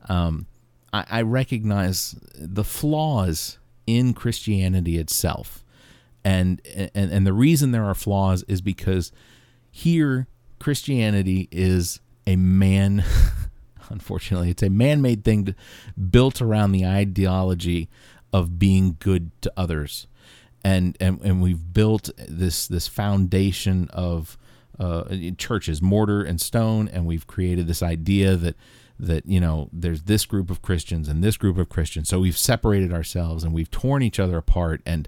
um, 0.10 0.48
I, 0.92 1.06
I 1.10 1.22
recognize 1.22 2.16
the 2.36 2.66
flaws 2.66 3.58
in 3.86 4.14
Christianity 4.14 4.98
itself 4.98 5.64
and 6.24 6.62
and 6.76 7.12
and 7.12 7.28
the 7.28 7.34
reason 7.34 7.72
there 7.72 7.86
are 7.86 7.96
flaws 7.96 8.44
is 8.48 8.62
because 8.62 9.12
here 9.72 10.28
Christianity 10.60 11.48
is 11.52 12.00
a 12.26 12.36
man 12.36 13.04
unfortunately 13.90 14.50
it's 14.50 14.64
a 14.64 14.70
man-made 14.70 15.24
thing 15.24 15.46
to, 15.46 15.56
built 16.10 16.42
around 16.42 16.72
the 16.72 16.86
ideology 16.86 17.90
of 18.34 18.60
being 18.60 18.98
good 19.00 19.32
to 19.42 19.52
others. 19.56 20.08
And 20.64 20.98
and, 21.00 21.22
and 21.22 21.42
we've 21.42 21.74
built 21.74 22.10
this 22.18 22.68
this 22.68 22.88
foundation 22.88 23.90
of 23.94 24.38
uh, 24.80 25.04
churches 25.38 25.82
mortar 25.82 26.24
and 26.24 26.40
stone 26.40 26.88
and 26.88 27.06
we've 27.06 27.26
created 27.26 27.68
this 27.68 27.82
idea 27.82 28.36
that 28.36 28.56
that 29.00 29.26
you 29.26 29.40
know 29.40 29.70
there's 29.72 30.04
this 30.04 30.26
group 30.26 30.50
of 30.50 30.62
Christians 30.62 31.08
and 31.08 31.24
this 31.24 31.38
group 31.38 31.58
of 31.58 31.70
Christians. 31.70 32.10
So 32.10 32.20
we've 32.20 32.38
separated 32.38 32.92
ourselves 32.92 33.44
and 33.44 33.54
we've 33.54 33.72
torn 33.72 34.04
each 34.04 34.20
other 34.20 34.38
apart. 34.38 34.82
And 34.86 35.08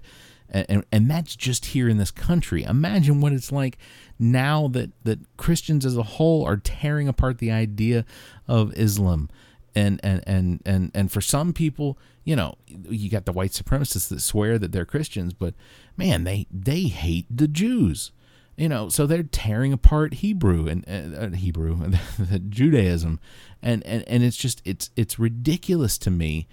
and, 0.50 0.66
and, 0.68 0.84
and 0.92 1.10
that's 1.10 1.36
just 1.36 1.66
here 1.66 1.88
in 1.88 1.98
this 1.98 2.10
country. 2.10 2.64
Imagine 2.64 3.20
what 3.20 3.32
it's 3.32 3.52
like 3.52 3.78
now 4.18 4.68
that, 4.68 4.90
that 5.04 5.20
Christians 5.36 5.86
as 5.86 5.96
a 5.96 6.02
whole 6.02 6.44
are 6.44 6.56
tearing 6.56 7.08
apart 7.08 7.38
the 7.38 7.50
idea 7.50 8.04
of 8.48 8.76
Islam. 8.76 9.28
And, 9.74 10.00
and, 10.02 10.22
and, 10.26 10.60
and, 10.66 10.90
and 10.94 11.12
for 11.12 11.20
some 11.20 11.52
people, 11.52 11.96
you 12.24 12.34
know, 12.34 12.56
you 12.66 13.08
got 13.08 13.24
the 13.24 13.32
white 13.32 13.52
supremacists 13.52 14.08
that 14.08 14.20
swear 14.20 14.58
that 14.58 14.72
they're 14.72 14.84
Christians, 14.84 15.32
but 15.32 15.54
man, 15.96 16.24
they, 16.24 16.46
they 16.50 16.82
hate 16.82 17.26
the 17.30 17.48
Jews 17.48 18.12
you 18.60 18.68
know 18.68 18.90
so 18.90 19.06
they're 19.06 19.22
tearing 19.22 19.72
apart 19.72 20.14
hebrew 20.14 20.68
and 20.68 20.84
uh, 20.86 21.30
hebrew 21.34 21.90
judaism 22.50 23.18
and, 23.62 23.82
and 23.86 24.06
and 24.06 24.22
it's 24.22 24.36
just 24.36 24.60
it's 24.66 24.90
it's 24.96 25.18
ridiculous 25.18 25.96
to 25.96 26.10
me 26.10 26.46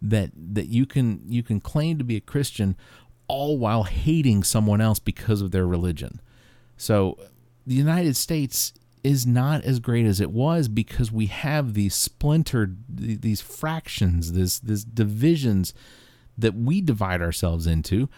that 0.00 0.30
that 0.36 0.66
you 0.66 0.86
can 0.86 1.20
you 1.26 1.42
can 1.42 1.60
claim 1.60 1.98
to 1.98 2.04
be 2.04 2.16
a 2.16 2.20
christian 2.20 2.76
all 3.28 3.58
while 3.58 3.84
hating 3.84 4.42
someone 4.42 4.80
else 4.80 4.98
because 4.98 5.40
of 5.40 5.50
their 5.50 5.66
religion. 5.66 6.20
So 6.76 7.18
the 7.66 7.74
United 7.74 8.16
States 8.16 8.72
is 9.04 9.26
not 9.26 9.62
as 9.64 9.78
great 9.78 10.06
as 10.06 10.20
it 10.20 10.30
was 10.30 10.68
because 10.68 11.12
we 11.12 11.26
have 11.26 11.74
these 11.74 11.94
splintered 11.94 12.78
these 12.88 13.40
fractions, 13.40 14.32
this 14.32 14.58
this 14.58 14.84
divisions 14.84 15.72
that 16.36 16.54
we 16.54 16.80
divide 16.80 17.20
ourselves 17.20 17.66
into 17.66 18.08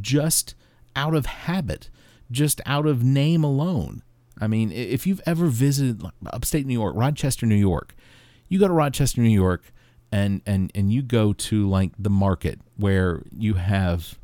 just 0.00 0.54
out 0.94 1.14
of 1.14 1.26
habit, 1.26 1.90
just 2.30 2.60
out 2.66 2.86
of 2.86 3.02
name 3.02 3.44
alone. 3.44 4.02
I 4.40 4.46
mean, 4.46 4.72
if 4.72 5.06
you've 5.06 5.22
ever 5.26 5.46
visited 5.46 6.02
upstate 6.26 6.66
New 6.66 6.74
York, 6.74 6.94
Rochester, 6.96 7.46
New 7.46 7.54
York, 7.54 7.94
you 8.48 8.58
go 8.58 8.66
to 8.66 8.74
Rochester, 8.74 9.20
New 9.20 9.28
York, 9.28 9.72
and 10.10 10.42
and 10.46 10.70
and 10.74 10.92
you 10.92 11.02
go 11.02 11.32
to 11.32 11.68
like 11.68 11.92
the 11.98 12.10
market 12.10 12.60
where 12.76 13.22
you 13.30 13.54
have 13.54 14.18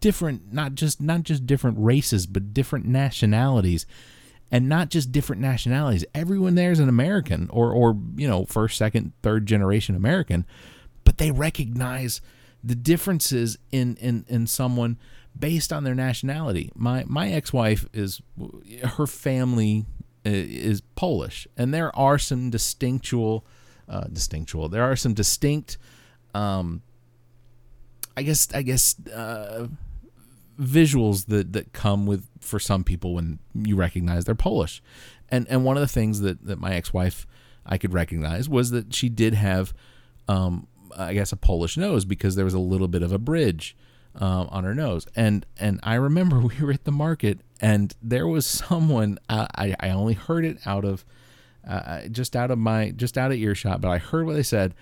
different 0.00 0.52
not 0.52 0.74
just 0.74 1.00
not 1.00 1.22
just 1.22 1.46
different 1.46 1.78
races 1.78 2.26
but 2.26 2.52
different 2.54 2.86
nationalities. 2.86 3.86
And 4.50 4.68
not 4.68 4.88
just 4.90 5.10
different 5.10 5.42
nationalities. 5.42 6.04
Everyone 6.14 6.54
there 6.54 6.70
is 6.70 6.78
an 6.78 6.88
american 6.88 7.48
or 7.50 7.72
or 7.72 7.96
you 8.16 8.28
know 8.28 8.44
first 8.44 8.76
second 8.78 9.12
third 9.22 9.46
generation 9.46 9.96
american 9.96 10.46
but 11.02 11.18
they 11.18 11.30
recognize 11.30 12.20
the 12.62 12.74
differences 12.74 13.58
in 13.72 13.96
in 13.96 14.24
in 14.28 14.46
someone 14.46 14.98
based 15.38 15.72
on 15.72 15.84
their 15.84 15.94
nationality. 15.94 16.70
My 16.74 17.04
my 17.06 17.30
ex-wife 17.30 17.86
is 17.92 18.20
her 18.82 19.06
family 19.06 19.84
uh, 20.26 20.30
is 20.30 20.80
polish 20.80 21.46
and 21.56 21.74
there 21.74 21.94
are 21.96 22.18
some 22.18 22.48
distinctual 22.50 23.44
uh 23.88 24.04
distinctual 24.04 24.70
there 24.70 24.82
are 24.82 24.96
some 24.96 25.12
distinct 25.12 25.76
um 26.34 26.80
I 28.16 28.22
guess 28.22 28.48
I 28.54 28.62
guess 28.62 28.96
uh, 29.08 29.68
visuals 30.58 31.26
that 31.26 31.52
that 31.52 31.72
come 31.72 32.06
with 32.06 32.26
for 32.40 32.58
some 32.58 32.84
people 32.84 33.14
when 33.14 33.38
you 33.54 33.76
recognize 33.76 34.24
they're 34.24 34.34
Polish, 34.34 34.82
and 35.30 35.46
and 35.48 35.64
one 35.64 35.76
of 35.76 35.80
the 35.80 35.88
things 35.88 36.20
that 36.20 36.46
that 36.46 36.58
my 36.58 36.74
ex 36.74 36.92
wife 36.92 37.26
I 37.66 37.78
could 37.78 37.92
recognize 37.92 38.48
was 38.48 38.70
that 38.70 38.94
she 38.94 39.08
did 39.08 39.34
have, 39.34 39.72
um, 40.28 40.66
I 40.96 41.14
guess 41.14 41.32
a 41.32 41.36
Polish 41.36 41.76
nose 41.76 42.04
because 42.04 42.36
there 42.36 42.44
was 42.44 42.54
a 42.54 42.58
little 42.58 42.88
bit 42.88 43.02
of 43.02 43.12
a 43.12 43.18
bridge. 43.18 43.76
Um, 44.16 44.48
on 44.52 44.62
her 44.62 44.76
nose, 44.76 45.08
and 45.16 45.44
and 45.58 45.80
I 45.82 45.94
remember 45.94 46.38
we 46.40 46.54
were 46.62 46.70
at 46.70 46.84
the 46.84 46.92
market, 46.92 47.40
and 47.60 47.92
there 48.00 48.28
was 48.28 48.46
someone. 48.46 49.18
I 49.28 49.74
I 49.80 49.90
only 49.90 50.14
heard 50.14 50.44
it 50.44 50.58
out 50.64 50.84
of, 50.84 51.04
uh, 51.68 52.02
just 52.06 52.36
out 52.36 52.52
of 52.52 52.58
my 52.58 52.92
just 52.92 53.18
out 53.18 53.32
of 53.32 53.38
earshot, 53.38 53.80
but 53.80 53.88
I 53.88 53.98
heard 53.98 54.24
what 54.24 54.36
they 54.36 54.44
said, 54.44 54.72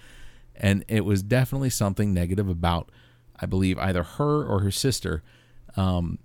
and 0.54 0.84
it 0.86 1.06
was 1.06 1.22
definitely 1.22 1.70
something 1.70 2.12
negative 2.12 2.46
about 2.46 2.90
I 3.40 3.46
believe 3.46 3.78
either 3.78 4.02
her 4.02 4.44
or 4.44 4.60
her 4.60 4.70
sister. 4.70 5.22
Um, 5.76 6.18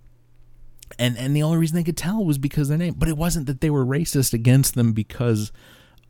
and 0.97 1.17
and 1.17 1.35
the 1.35 1.43
only 1.43 1.57
reason 1.57 1.75
they 1.75 1.83
could 1.83 1.97
tell 1.97 2.23
was 2.23 2.37
because 2.37 2.69
their 2.69 2.77
name. 2.77 2.95
But 2.97 3.09
it 3.09 3.17
wasn't 3.17 3.47
that 3.47 3.61
they 3.61 3.69
were 3.69 3.85
racist 3.85 4.33
against 4.33 4.75
them 4.75 4.93
because 4.93 5.51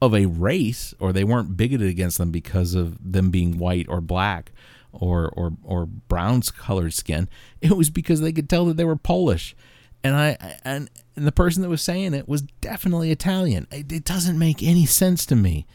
of 0.02 0.14
a 0.14 0.28
race, 0.28 0.94
or 1.00 1.12
they 1.12 1.24
weren't 1.24 1.58
bigoted 1.58 1.88
against 1.90 2.18
them 2.18 2.32
because 2.32 2.76
of 2.76 2.98
them 3.12 3.32
being 3.32 3.58
white 3.58 3.88
or 3.90 4.02
black 4.02 4.52
or 4.92 5.30
or 5.30 5.54
or 5.64 5.86
brown 5.86 6.42
colored 6.42 6.94
skin. 6.94 7.28
It 7.62 7.76
was 7.76 7.90
because 7.90 8.22
they 8.22 8.32
could 8.32 8.50
tell 8.50 8.66
that 8.66 8.78
they 8.78 8.86
were 8.86 8.96
Polish. 8.96 9.56
and 10.04 10.16
I 10.16 10.58
and, 10.64 10.90
and 11.16 11.28
the 11.28 11.32
person 11.32 11.64
that 11.64 11.70
was 11.70 11.82
saying 11.82 12.14
it 12.14 12.28
was 12.28 12.44
definitely 12.62 13.12
Italian. 13.12 13.68
It, 13.72 13.92
it 13.92 14.06
doesn't 14.06 14.38
make 14.38 14.62
any 14.62 14.86
sense 14.86 15.26
to 15.28 15.36
me 15.36 15.66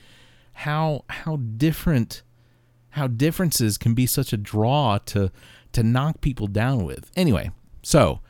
how 0.52 1.04
how 1.08 1.36
different 1.36 2.22
how 2.92 3.06
differences 3.06 3.78
can 3.78 3.94
be 3.94 4.06
such 4.06 4.32
a 4.32 4.36
draw 4.36 4.98
to 4.98 5.30
to 5.72 5.82
knock 5.82 6.20
people 6.20 6.46
down 6.46 6.84
with. 6.84 7.10
Anyway, 7.16 7.50
so 7.82 8.20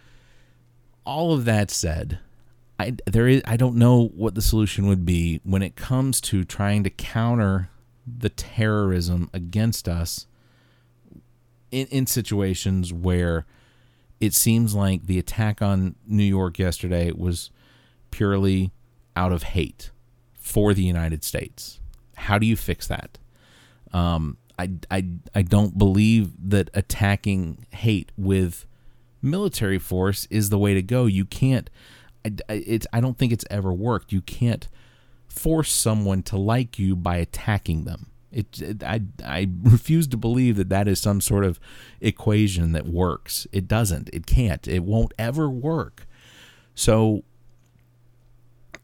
all 1.05 1.33
of 1.33 1.45
that 1.45 1.71
said, 1.71 2.21
I 2.79 2.97
there 3.07 3.29
is 3.29 3.43
I 3.45 3.57
don't 3.57 3.77
know 3.77 4.09
what 4.15 4.35
the 4.35 4.43
solution 4.43 4.87
would 4.87 5.05
be 5.05 5.41
when 5.45 5.63
it 5.63 5.77
comes 5.77 6.21
to 6.23 6.45
trying 6.45 6.85
to 6.85 6.91
counter 6.91 7.71
the 8.07 8.29
terrorism 8.29 9.31
against 9.33 9.89
us 9.89 10.27
in, 11.71 11.87
in 11.89 12.07
situations 12.07 12.93
where 12.93 13.47
it 14.21 14.35
seems 14.35 14.75
like 14.75 15.07
the 15.07 15.19
attack 15.19 15.61
on 15.61 15.97
New 16.07 16.23
York 16.23 16.59
yesterday 16.59 17.11
was 17.11 17.51
purely 18.13 18.71
out 19.17 19.33
of 19.33 19.43
hate 19.43 19.91
for 20.35 20.73
the 20.73 20.83
United 20.85 21.25
States. 21.25 21.81
How 22.15 22.39
do 22.39 22.47
you 22.47 22.57
fix 22.57 22.87
that? 22.87 23.19
Um, 23.93 24.39
I, 24.59 24.71
I, 24.91 25.07
I 25.35 25.43
don't 25.43 25.79
believe 25.79 26.33
that 26.51 26.71
attacking 26.75 27.67
hate 27.71 28.13
with 28.17 28.67
military 29.21 29.79
force 29.79 30.27
is 30.31 30.51
the 30.51 30.59
way 30.59 30.75
to 30.75 30.83
go. 30.83 31.07
You 31.07 31.25
can't. 31.25 31.71
I, 32.25 32.33
it's. 32.49 32.87
I 32.93 33.01
don't 33.01 33.19
think 33.19 33.33
it's 33.33 33.45
ever 33.51 33.73
worked. 33.73 34.13
You 34.13 34.21
can't 34.21 34.69
force 35.29 35.73
someone 35.73 36.23
to 36.25 36.37
like 36.37 36.79
you 36.79 36.95
by 36.95 37.17
attacking 37.17 37.85
them. 37.85 38.07
It, 38.31 38.61
it, 38.61 38.83
I, 38.83 39.03
I 39.25 39.49
refuse 39.63 40.07
to 40.09 40.17
believe 40.17 40.57
that 40.57 40.69
that 40.69 40.89
is 40.89 41.01
some 41.01 41.21
sort 41.21 41.45
of 41.45 41.59
equation 42.01 42.73
that 42.73 42.87
works. 42.87 43.47
It 43.53 43.69
doesn't. 43.69 44.11
It 44.13 44.27
can't. 44.27 44.67
It 44.67 44.85
won't 44.85 45.13
ever 45.19 45.49
work. 45.49 46.07
So, 46.75 47.25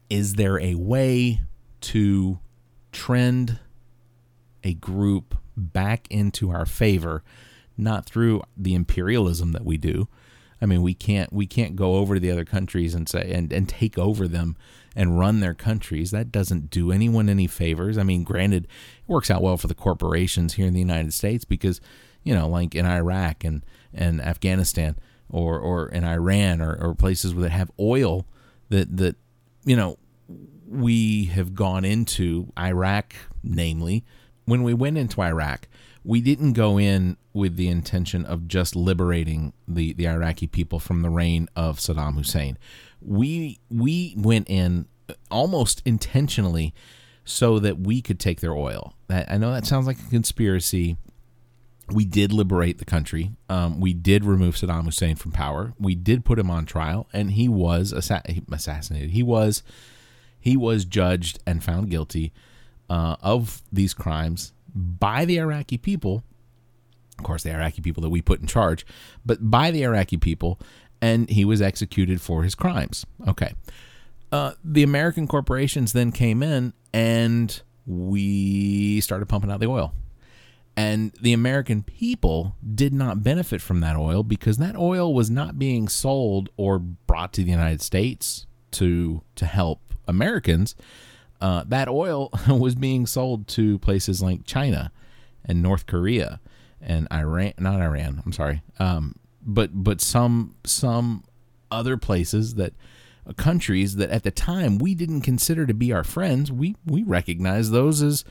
is 0.09 0.35
there 0.35 0.59
a 0.59 0.75
way 0.75 1.41
to 1.81 2.39
trend 2.91 3.59
a 4.63 4.73
group 4.73 5.35
back 5.59 6.07
into 6.09 6.49
our 6.51 6.65
favor, 6.65 7.23
not 7.77 8.05
through 8.05 8.41
the 8.57 8.73
imperialism 8.73 9.51
that 9.51 9.65
we 9.65 9.77
do? 9.77 10.07
I 10.61 10.65
mean, 10.65 10.81
we 10.81 10.93
can't 10.93 11.31
we 11.31 11.47
can't 11.47 11.75
go 11.75 11.95
over 11.95 12.15
to 12.15 12.19
the 12.19 12.31
other 12.31 12.45
countries 12.45 12.93
and 12.93 13.07
say 13.07 13.31
and, 13.31 13.51
and 13.53 13.67
take 13.67 13.97
over 13.97 14.27
them 14.27 14.57
and 14.95 15.19
run 15.19 15.39
their 15.39 15.53
countries. 15.53 16.11
That 16.11 16.31
doesn't 16.31 16.69
do 16.69 16.91
anyone 16.91 17.29
any 17.29 17.47
favors. 17.47 17.97
I 17.97 18.03
mean, 18.03 18.23
granted, 18.23 18.65
it 18.65 18.69
works 19.07 19.31
out 19.31 19.41
well 19.41 19.57
for 19.57 19.67
the 19.67 19.75
corporations 19.75 20.55
here 20.55 20.67
in 20.67 20.73
the 20.73 20.79
United 20.79 21.13
States 21.13 21.45
because, 21.45 21.79
you 22.23 22.33
know, 22.33 22.47
like 22.47 22.75
in 22.75 22.85
Iraq 22.85 23.43
and, 23.43 23.65
and 23.93 24.19
Afghanistan 24.21 24.97
or, 25.29 25.59
or 25.59 25.87
in 25.89 26.03
Iran 26.03 26.61
or, 26.61 26.75
or 26.75 26.95
places 26.95 27.33
that 27.35 27.51
have 27.51 27.71
oil 27.79 28.25
that, 28.69 28.97
that, 28.97 29.15
you 29.63 29.75
know, 29.75 29.97
we 30.67 31.25
have 31.25 31.55
gone 31.55 31.85
into 31.85 32.51
Iraq, 32.57 33.15
namely, 33.43 34.03
when 34.49 34.63
we 34.63 34.73
went 34.73 34.97
into 34.97 35.21
Iraq, 35.21 35.67
we 36.03 36.21
didn't 36.21 36.53
go 36.53 36.79
in 36.79 37.17
with 37.33 37.55
the 37.55 37.67
intention 37.67 38.25
of 38.25 38.47
just 38.47 38.75
liberating 38.75 39.53
the, 39.67 39.93
the 39.93 40.07
Iraqi 40.07 40.47
people 40.47 40.79
from 40.79 41.01
the 41.01 41.09
reign 41.09 41.47
of 41.55 41.77
Saddam 41.77 42.15
Hussein 42.15 42.57
we 43.01 43.59
we 43.69 44.13
went 44.17 44.49
in 44.49 44.87
almost 45.31 45.81
intentionally 45.85 46.73
so 47.23 47.59
that 47.59 47.79
we 47.79 48.01
could 48.01 48.19
take 48.19 48.41
their 48.41 48.53
oil. 48.53 48.93
I 49.09 49.37
know 49.37 49.53
that 49.53 49.65
sounds 49.65 49.87
like 49.87 49.99
a 49.99 50.09
conspiracy. 50.09 50.97
We 51.87 52.05
did 52.05 52.31
liberate 52.31 52.77
the 52.77 52.85
country. 52.85 53.31
Um, 53.49 53.79
we 53.79 53.93
did 53.93 54.23
remove 54.23 54.55
Saddam 54.55 54.85
Hussein 54.85 55.15
from 55.15 55.31
power. 55.31 55.73
We 55.79 55.95
did 55.95 56.25
put 56.25 56.37
him 56.37 56.51
on 56.51 56.65
trial, 56.65 57.07
and 57.11 57.31
he 57.31 57.47
was 57.47 57.91
assa- 57.93 58.23
assassinated. 58.51 59.11
He 59.11 59.23
was 59.23 59.63
he 60.39 60.55
was 60.55 60.85
judged 60.85 61.39
and 61.45 61.63
found 61.63 61.89
guilty 61.89 62.31
uh, 62.89 63.15
of 63.21 63.61
these 63.71 63.93
crimes 63.93 64.53
by 64.73 65.25
the 65.25 65.37
Iraqi 65.37 65.77
people. 65.77 66.23
Of 67.17 67.23
course, 67.23 67.43
the 67.43 67.51
Iraqi 67.51 67.81
people 67.81 68.01
that 68.01 68.09
we 68.09 68.21
put 68.21 68.39
in 68.39 68.47
charge, 68.47 68.85
but 69.25 69.51
by 69.51 69.71
the 69.71 69.83
Iraqi 69.83 70.17
people, 70.17 70.59
and 71.01 71.29
he 71.29 71.45
was 71.45 71.61
executed 71.61 72.21
for 72.21 72.43
his 72.43 72.55
crimes. 72.55 73.05
Okay. 73.27 73.53
Uh, 74.31 74.53
the 74.63 74.83
American 74.83 75.27
corporations 75.27 75.93
then 75.93 76.11
came 76.11 76.43
in 76.43 76.73
and 76.93 77.61
we 77.85 79.01
started 79.01 79.25
pumping 79.27 79.51
out 79.51 79.59
the 79.59 79.67
oil. 79.67 79.93
And 80.77 81.11
the 81.19 81.33
American 81.33 81.83
people 81.83 82.55
did 82.75 82.93
not 82.93 83.21
benefit 83.21 83.59
from 83.59 83.81
that 83.81 83.97
oil 83.97 84.23
because 84.23 84.57
that 84.57 84.77
oil 84.77 85.13
was 85.13 85.29
not 85.29 85.59
being 85.59 85.89
sold 85.89 86.49
or 86.55 86.79
brought 86.79 87.33
to 87.33 87.43
the 87.43 87.51
United 87.51 87.81
States 87.81 88.45
to 88.71 89.21
to 89.35 89.45
help 89.45 89.81
Americans. 90.07 90.75
Uh, 91.41 91.63
that 91.67 91.87
oil 91.87 92.29
was 92.47 92.75
being 92.75 93.05
sold 93.05 93.47
to 93.47 93.79
places 93.79 94.21
like 94.21 94.45
China 94.45 94.91
and 95.45 95.61
North 95.61 95.85
Korea 95.85 96.39
and 96.81 97.07
Iran, 97.11 97.53
not 97.59 97.81
Iran. 97.81 98.21
I'm 98.25 98.33
sorry, 98.33 98.61
um, 98.79 99.15
but 99.41 99.71
but 99.73 100.01
some 100.01 100.55
some 100.65 101.23
other 101.71 101.97
places 101.97 102.55
that 102.55 102.73
uh, 103.27 103.33
countries 103.33 103.95
that 103.95 104.09
at 104.09 104.23
the 104.23 104.31
time 104.31 104.77
we 104.77 104.95
didn't 104.95 105.21
consider 105.21 105.65
to 105.65 105.73
be 105.73 105.93
our 105.93 106.03
friends, 106.03 106.51
we 106.51 106.75
we 106.85 107.03
recognize 107.03 107.71
those 107.71 108.01
as 108.01 108.25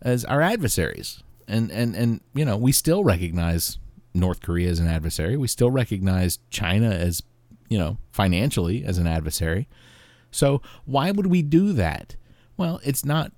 as 0.00 0.24
our 0.24 0.40
adversaries. 0.40 1.22
And 1.48 1.70
and 1.70 1.94
and 1.96 2.20
you 2.34 2.44
know, 2.44 2.56
we 2.56 2.72
still 2.72 3.02
recognize 3.02 3.78
North 4.14 4.40
Korea 4.40 4.70
as 4.70 4.78
an 4.78 4.88
adversary. 4.88 5.36
We 5.36 5.48
still 5.48 5.70
recognize 5.70 6.38
China 6.50 6.90
as, 6.90 7.22
you 7.68 7.78
know, 7.78 7.98
financially 8.10 8.84
as 8.84 8.98
an 8.98 9.06
adversary. 9.06 9.68
So, 10.30 10.62
why 10.84 11.10
would 11.10 11.26
we 11.26 11.42
do 11.42 11.72
that? 11.74 12.16
Well, 12.56 12.80
it's 12.84 13.04
not 13.04 13.32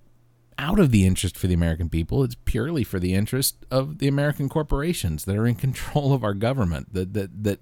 out 0.59 0.79
of 0.79 0.91
the 0.91 1.07
interest 1.07 1.37
for 1.37 1.47
the 1.47 1.55
American 1.55 1.89
people. 1.89 2.23
It's 2.23 2.37
purely 2.45 2.85
for 2.85 3.01
the 3.01 3.15
interest 3.15 3.65
of 3.71 3.99
the 3.99 4.09
American 4.09 4.49
corporations 4.49 5.25
that 5.25 5.37
are 5.37 5.47
in 5.47 5.55
control 5.67 6.13
of 6.13 6.25
our 6.25 6.35
government, 6.35 6.93
that 6.95 7.15
that 7.15 7.45
that 7.45 7.61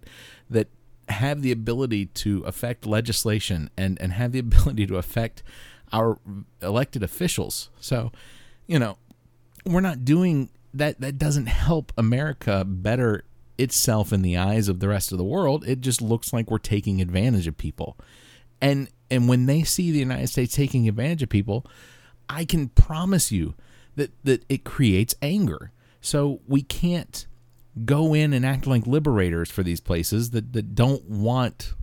that 0.50 0.68
have 1.08 1.42
the 1.42 1.52
ability 1.52 2.06
to 2.06 2.42
affect 2.44 2.86
legislation 2.86 3.70
and 3.76 4.00
and 4.00 4.12
have 4.12 4.32
the 4.32 4.38
ability 4.38 4.86
to 4.86 4.96
affect 4.96 5.42
our 5.92 6.18
elected 6.62 7.02
officials. 7.02 7.70
So, 7.80 8.12
you 8.66 8.78
know, 8.78 8.96
we're 9.64 9.80
not 9.80 10.04
doing 10.04 10.50
that 10.74 11.00
that 11.00 11.18
doesn't 11.18 11.46
help 11.46 11.92
America 11.96 12.64
better 12.66 13.24
itself 13.58 14.12
in 14.12 14.22
the 14.22 14.36
eyes 14.36 14.68
of 14.68 14.80
the 14.80 14.88
rest 14.88 15.12
of 15.12 15.18
the 15.18 15.24
world. 15.24 15.66
It 15.66 15.80
just 15.80 16.00
looks 16.00 16.32
like 16.32 16.50
we're 16.50 16.58
taking 16.58 17.00
advantage 17.00 17.46
of 17.46 17.56
people. 17.56 17.96
And 18.62 18.88
and 19.10 19.28
when 19.28 19.44
they 19.44 19.64
see 19.64 19.90
the 19.90 19.98
United 19.98 20.28
States 20.28 20.54
taking 20.54 20.88
advantage 20.88 21.22
of 21.22 21.28
people, 21.28 21.66
I 22.30 22.46
can 22.46 22.68
promise 22.68 23.30
you 23.30 23.54
that 23.96 24.12
that 24.24 24.44
it 24.48 24.64
creates 24.64 25.14
anger. 25.20 25.72
So 26.00 26.40
we 26.46 26.62
can't 26.62 27.26
go 27.84 28.14
in 28.14 28.32
and 28.32 28.46
act 28.46 28.66
like 28.66 28.86
liberators 28.86 29.50
for 29.50 29.62
these 29.62 29.80
places 29.80 30.30
that, 30.30 30.52
that 30.52 30.74
don't 30.74 31.04
want 31.04 31.74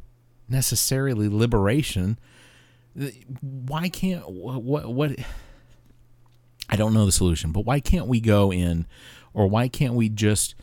necessarily 0.48 1.28
liberation. 1.28 2.18
Why 3.42 3.89
can't 3.89 4.28
what 4.30 4.88
what 4.88 5.12
I 6.70 6.76
don't 6.76 6.94
know 6.94 7.06
the 7.06 7.12
solution, 7.12 7.52
but 7.52 7.65
why 7.65 7.80
can't 7.80 8.08
we 8.08 8.20
go 8.20 8.52
in 8.52 8.88
or 9.34 9.48
why 9.48 9.68
can't 9.68 9.94
we 9.94 10.10
just 10.10 10.56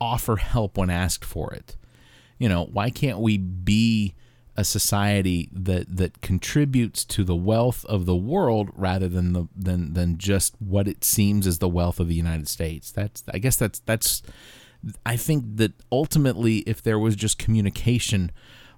offer 0.00 0.36
help 0.36 0.76
when 0.76 0.90
asked 0.90 1.24
for 1.24 1.52
it? 1.52 1.76
You 2.38 2.48
know, 2.48 2.64
why 2.64 2.90
can't 2.90 3.18
we 3.18 3.36
be 3.38 4.14
a 4.56 4.64
society 4.64 5.48
that 5.52 5.96
that 5.96 6.20
contributes 6.20 7.04
to 7.04 7.24
the 7.24 7.36
wealth 7.36 7.84
of 7.86 8.06
the 8.06 8.16
world 8.16 8.70
rather 8.74 9.08
than 9.08 9.32
the 9.32 9.48
than 9.56 9.94
than 9.94 10.18
just 10.18 10.54
what 10.58 10.88
it 10.88 11.04
seems 11.04 11.46
is 11.46 11.58
the 11.58 11.68
wealth 11.68 12.00
of 12.00 12.08
the 12.08 12.14
United 12.14 12.48
States. 12.48 12.90
That's 12.90 13.22
I 13.32 13.38
guess 13.38 13.56
that's 13.56 13.78
that's 13.80 14.22
I 15.06 15.16
think 15.16 15.56
that 15.56 15.72
ultimately 15.92 16.58
if 16.58 16.82
there 16.82 16.98
was 16.98 17.16
just 17.16 17.38
communication 17.38 18.32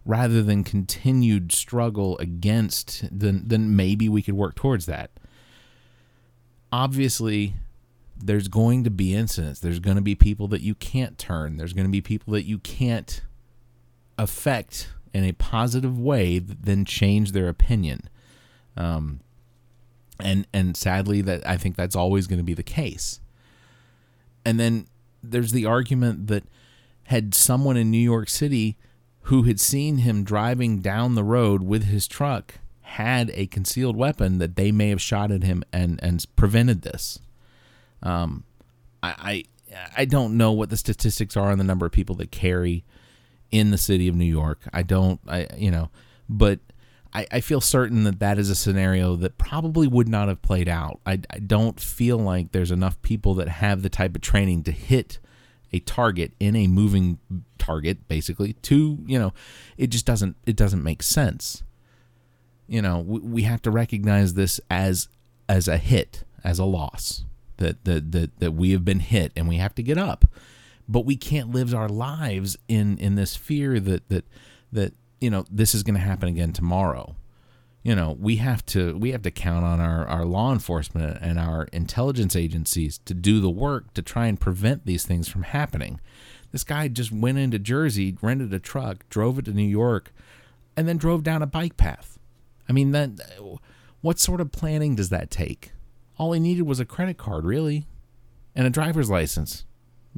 rather 0.04 0.42
than 0.42 0.64
continued 0.64 1.52
struggle 1.52 2.18
against 2.18 3.08
then 3.10 3.42
then 3.46 3.74
maybe 3.74 4.08
we 4.08 4.22
could 4.22 4.34
work 4.34 4.54
towards 4.54 4.86
that. 4.86 5.10
Obviously 6.70 7.54
there's 8.16 8.48
going 8.48 8.84
to 8.84 8.90
be 8.90 9.14
incidents. 9.14 9.58
There's 9.58 9.80
going 9.80 9.96
to 9.96 10.02
be 10.02 10.14
people 10.14 10.48
that 10.48 10.60
you 10.60 10.74
can't 10.74 11.18
turn. 11.18 11.56
There's 11.56 11.72
going 11.72 11.86
to 11.86 11.92
be 11.92 12.00
people 12.00 12.34
that 12.34 12.44
you 12.44 12.58
can't 12.58 13.22
affect 14.18 14.90
in 15.14 15.24
a 15.24 15.32
positive 15.32 15.98
way, 15.98 16.38
then 16.38 16.84
change 16.84 17.32
their 17.32 17.48
opinion. 17.48 18.08
Um, 18.76 19.20
and 20.18 20.46
and 20.52 20.76
sadly, 20.76 21.20
that 21.22 21.46
I 21.46 21.56
think 21.56 21.76
that's 21.76 21.96
always 21.96 22.26
going 22.26 22.38
to 22.38 22.44
be 22.44 22.54
the 22.54 22.62
case. 22.62 23.20
And 24.44 24.58
then 24.58 24.86
there's 25.22 25.52
the 25.52 25.66
argument 25.66 26.26
that 26.28 26.44
had 27.04 27.34
someone 27.34 27.76
in 27.76 27.90
New 27.90 27.98
York 27.98 28.28
City 28.28 28.76
who 29.22 29.42
had 29.42 29.60
seen 29.60 29.98
him 29.98 30.24
driving 30.24 30.80
down 30.80 31.14
the 31.14 31.24
road 31.24 31.62
with 31.62 31.84
his 31.84 32.08
truck 32.08 32.54
had 32.80 33.30
a 33.34 33.46
concealed 33.46 33.96
weapon 33.96 34.38
that 34.38 34.56
they 34.56 34.72
may 34.72 34.88
have 34.88 35.00
shot 35.00 35.30
at 35.30 35.42
him 35.42 35.62
and 35.72 35.98
and 36.02 36.24
prevented 36.36 36.82
this. 36.82 37.18
Um, 38.02 38.44
I, 39.02 39.14
I 39.18 39.44
I 39.96 40.04
don't 40.04 40.36
know 40.36 40.52
what 40.52 40.70
the 40.70 40.76
statistics 40.76 41.36
are 41.36 41.50
on 41.50 41.58
the 41.58 41.64
number 41.64 41.86
of 41.86 41.92
people 41.92 42.16
that 42.16 42.30
carry 42.30 42.84
in 43.52 43.70
the 43.70 43.78
city 43.78 44.08
of 44.08 44.16
New 44.16 44.24
York. 44.24 44.60
I 44.72 44.82
don't, 44.82 45.20
I 45.28 45.46
you 45.56 45.70
know, 45.70 45.90
but 46.28 46.58
I, 47.12 47.26
I 47.30 47.40
feel 47.40 47.60
certain 47.60 48.04
that 48.04 48.18
that 48.20 48.38
is 48.38 48.50
a 48.50 48.54
scenario 48.54 49.16
that 49.16 49.38
probably 49.38 49.86
would 49.86 50.08
not 50.08 50.28
have 50.28 50.42
played 50.42 50.68
out. 50.68 51.00
I, 51.06 51.20
I 51.30 51.38
don't 51.38 51.78
feel 51.78 52.16
like 52.16 52.52
there's 52.52 52.70
enough 52.70 53.00
people 53.02 53.34
that 53.34 53.48
have 53.48 53.82
the 53.82 53.90
type 53.90 54.16
of 54.16 54.22
training 54.22 54.64
to 54.64 54.72
hit 54.72 55.18
a 55.72 55.80
target 55.80 56.32
in 56.40 56.56
a 56.56 56.66
moving 56.66 57.18
target, 57.58 58.08
basically. 58.08 58.54
To 58.54 58.98
you 59.06 59.18
know, 59.18 59.32
it 59.76 59.88
just 59.88 60.06
doesn't 60.06 60.36
it 60.46 60.56
doesn't 60.56 60.82
make 60.82 61.02
sense. 61.02 61.62
You 62.66 62.80
know, 62.80 63.00
we, 63.00 63.20
we 63.20 63.42
have 63.42 63.62
to 63.62 63.70
recognize 63.70 64.34
this 64.34 64.60
as 64.70 65.08
as 65.48 65.68
a 65.68 65.76
hit, 65.76 66.24
as 66.42 66.58
a 66.58 66.64
loss 66.64 67.24
that 67.58 67.84
that 67.84 68.12
that 68.12 68.38
that 68.40 68.52
we 68.52 68.72
have 68.72 68.84
been 68.84 69.00
hit, 69.00 69.32
and 69.36 69.48
we 69.48 69.56
have 69.56 69.74
to 69.74 69.82
get 69.82 69.98
up. 69.98 70.24
But 70.88 71.04
we 71.04 71.16
can't 71.16 71.50
live 71.50 71.74
our 71.74 71.88
lives 71.88 72.56
in 72.68 72.98
in 72.98 73.14
this 73.14 73.36
fear 73.36 73.80
that 73.80 74.08
that 74.08 74.24
that 74.72 74.94
you 75.20 75.30
know 75.30 75.44
this 75.50 75.74
is 75.74 75.82
going 75.82 75.94
to 75.94 76.00
happen 76.00 76.28
again 76.28 76.52
tomorrow. 76.52 77.14
You 77.82 77.94
know 77.94 78.16
we 78.18 78.36
have 78.36 78.64
to 78.66 78.96
we 78.96 79.12
have 79.12 79.22
to 79.22 79.30
count 79.30 79.64
on 79.64 79.80
our, 79.80 80.06
our 80.06 80.24
law 80.24 80.52
enforcement 80.52 81.18
and 81.20 81.38
our 81.38 81.64
intelligence 81.72 82.36
agencies 82.36 82.98
to 83.04 83.14
do 83.14 83.40
the 83.40 83.50
work 83.50 83.94
to 83.94 84.02
try 84.02 84.26
and 84.26 84.38
prevent 84.38 84.86
these 84.86 85.04
things 85.04 85.28
from 85.28 85.44
happening. 85.44 86.00
This 86.50 86.64
guy 86.64 86.88
just 86.88 87.10
went 87.10 87.38
into 87.38 87.58
jersey 87.58 88.16
rented 88.20 88.52
a 88.52 88.58
truck 88.58 89.08
drove 89.08 89.38
it 89.38 89.46
to 89.46 89.52
new 89.52 89.62
york 89.62 90.12
and 90.76 90.86
then 90.86 90.96
drove 90.96 91.22
down 91.22 91.42
a 91.42 91.46
bike 91.46 91.76
path. 91.76 92.18
I 92.68 92.72
mean 92.72 92.92
that 92.92 93.10
what 94.00 94.18
sort 94.18 94.40
of 94.40 94.52
planning 94.52 94.94
does 94.94 95.08
that 95.08 95.30
take? 95.30 95.72
All 96.18 96.32
he 96.32 96.40
needed 96.40 96.62
was 96.62 96.78
a 96.78 96.84
credit 96.84 97.16
card 97.18 97.44
really 97.44 97.86
and 98.54 98.66
a 98.66 98.70
driver's 98.70 99.10
license 99.10 99.64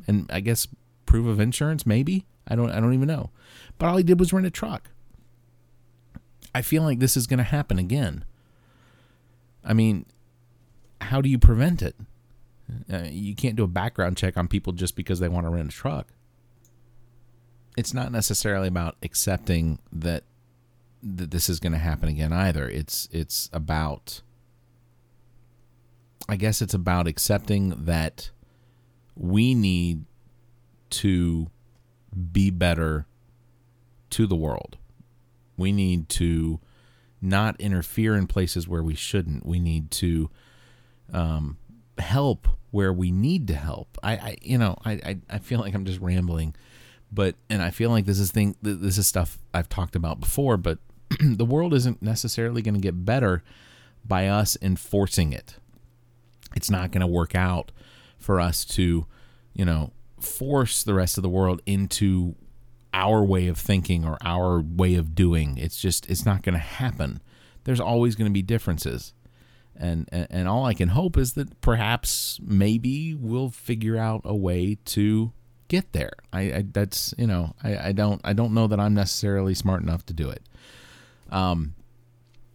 and 0.07 0.30
i 0.33 0.40
guess 0.40 0.68
proof 1.07 1.26
of 1.26 1.40
insurance 1.40 1.87
maybe 1.87 2.26
i 2.48 2.57
don't 2.57 2.70
i 2.70 2.80
don't 2.80 2.94
even 2.94 3.09
know 3.09 3.30
but 3.78 3.87
all 3.87 3.96
he 3.96 4.02
did 4.02 4.18
was 4.18 4.33
rent 4.33 4.46
a 4.46 4.50
truck 4.50 4.90
I 6.54 6.62
feel 6.62 6.85
like 6.85 7.00
this 7.00 7.16
is 7.16 7.26
going 7.26 7.38
to 7.38 7.44
happen 7.44 7.78
again. 7.78 8.24
I 9.64 9.72
mean, 9.72 10.07
how 11.00 11.20
do 11.20 11.28
you 11.28 11.38
prevent 11.38 11.83
it? 11.83 11.96
Uh, 12.90 13.09
you 13.11 13.35
can't 13.35 13.57
do 13.57 13.64
a 13.64 13.68
background 13.68 14.16
check 14.16 14.37
on 14.37 14.46
people 14.46 14.72
just 14.72 14.94
because 14.94 15.18
they 15.18 15.28
want 15.28 15.46
to 15.46 15.50
rent 15.50 15.70
a 15.70 15.74
truck. 15.74 16.12
It's 17.76 17.92
not 17.92 18.12
necessarily 18.12 18.68
about 18.68 18.96
accepting 19.02 19.80
that 19.92 20.22
that 21.02 21.30
this 21.30 21.50
is 21.50 21.61
going 21.61 21.72
to 21.72 21.78
happen 21.78 22.09
again 22.09 22.33
either. 22.33 22.68
It's 22.68 23.09
it's 23.11 23.50
about 23.52 24.22
I 26.28 26.37
guess 26.37 26.62
it's 26.62 26.72
about 26.72 27.09
accepting 27.09 27.70
that 27.85 28.30
we 29.16 29.55
need 29.55 30.05
to 30.90 31.50
be 32.33 32.50
better 32.50 33.07
to 34.11 34.27
the 34.27 34.37
world. 34.37 34.77
We 35.57 35.72
need 35.72 36.09
to 36.11 36.61
not 37.20 37.61
interfere 37.61 38.16
in 38.16 38.27
places 38.27 38.68
where 38.68 38.83
we 38.83 38.94
shouldn't. 38.94 39.46
We 39.46 39.59
need 39.59 39.90
to 39.92 40.31
um, 41.12 41.57
help 41.98 42.48
where 42.70 42.92
we 42.92 43.11
need 43.11 43.48
to 43.48 43.55
help. 43.55 43.98
I, 44.03 44.12
I 44.12 44.37
you 44.42 44.59
know, 44.59 44.77
I, 44.85 44.92
I, 44.92 45.18
I 45.31 45.38
feel 45.38 45.61
like 45.61 45.74
I'm 45.74 45.85
just 45.85 46.00
rambling, 46.00 46.55
but 47.11 47.37
and 47.48 47.62
I 47.62 47.70
feel 47.70 47.90
like 47.90 48.05
this 48.05 48.18
is 48.18 48.31
thing 48.31 48.57
this 48.62 48.98
is 48.98 49.07
stuff 49.07 49.38
I've 49.53 49.68
talked 49.68 49.96
about 49.96 50.20
before. 50.20 50.57
But 50.57 50.79
the 51.20 51.44
world 51.44 51.72
isn't 51.72 52.03
necessarily 52.03 52.62
going 52.62 52.74
to 52.74 52.81
get 52.81 53.05
better 53.05 53.42
by 54.05 54.29
us 54.29 54.59
enforcing 54.61 55.33
it. 55.33 55.57
It's 56.55 56.70
not 56.70 56.90
going 56.90 57.00
to 57.00 57.07
work 57.07 57.35
out 57.35 57.72
for 58.25 58.41
us 58.41 58.65
to, 58.65 59.07
you 59.53 59.65
know, 59.65 59.93
force 60.19 60.83
the 60.83 60.95
rest 60.95 61.19
of 61.19 61.23
the 61.23 61.29
world 61.29 61.61
into 61.67 62.35
our 62.95 63.23
way 63.23 63.49
of 63.49 63.59
thinking 63.59 64.05
or 64.05 64.17
our 64.23 64.61
way 64.61 64.95
of 64.95 65.15
doing. 65.15 65.59
It's 65.59 65.79
just 65.79 66.09
it's 66.09 66.25
not 66.25 66.43
going 66.43 66.55
to 66.55 66.59
happen. 66.59 67.21
There's 67.65 67.81
always 67.81 68.15
going 68.15 68.31
to 68.31 68.33
be 68.33 68.43
differences. 68.43 69.13
And, 69.77 70.09
and 70.13 70.27
and 70.31 70.49
all 70.49 70.65
I 70.65 70.75
can 70.75 70.91
hope 70.91 71.19
is 71.19 71.33
that 71.33 71.61
perhaps 71.61 72.39
maybe 72.43 73.15
we'll 73.15 73.51
figure 73.51 73.99
out 73.99 74.23
a 74.25 74.35
way 74.35 74.79
to 74.87 75.33
get 75.69 75.93
there. 75.93 76.13
I, 76.33 76.41
I 76.41 76.65
that's 76.73 77.13
you 77.19 77.27
know 77.27 77.55
I, 77.63 77.89
I 77.89 77.93
don't 77.93 78.21
I 78.25 78.33
don't 78.33 78.55
know 78.55 78.69
that 78.69 78.79
I'm 78.79 78.95
necessarily 78.95 79.55
smart 79.55 79.83
enough 79.83 80.07
to 80.07 80.15
do 80.15 80.31
it. 80.31 80.43
Um, 81.31 81.75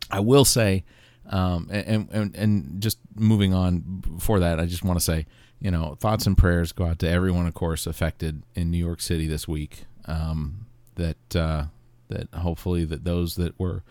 I 0.10 0.22
will 0.22 0.46
say, 0.46 0.86
um, 1.30 1.68
and, 1.70 2.10
and 2.12 2.36
and 2.36 2.82
just 2.82 2.98
moving 3.16 3.54
on 3.54 4.02
before 4.16 4.40
that, 4.40 4.60
I 4.60 4.66
just 4.66 4.86
want 4.86 4.98
to 4.98 5.04
say, 5.04 5.26
you 5.60 5.72
know, 5.72 5.96
thoughts 6.00 6.26
and 6.26 6.38
prayers 6.38 6.72
go 6.72 6.86
out 6.86 7.00
to 7.00 7.10
everyone, 7.10 7.48
of 7.48 7.54
course, 7.54 7.86
affected 7.86 8.44
in 8.56 8.72
New 8.72 8.78
York 8.78 9.02
City 9.02 9.28
this 9.28 9.48
week 9.48 9.86
um, 10.06 10.66
that 10.96 11.36
uh, 11.36 11.66
that 12.10 12.34
hopefully 12.34 12.86
that 12.86 13.04
those 13.04 13.36
that 13.36 13.60
were 13.60 13.84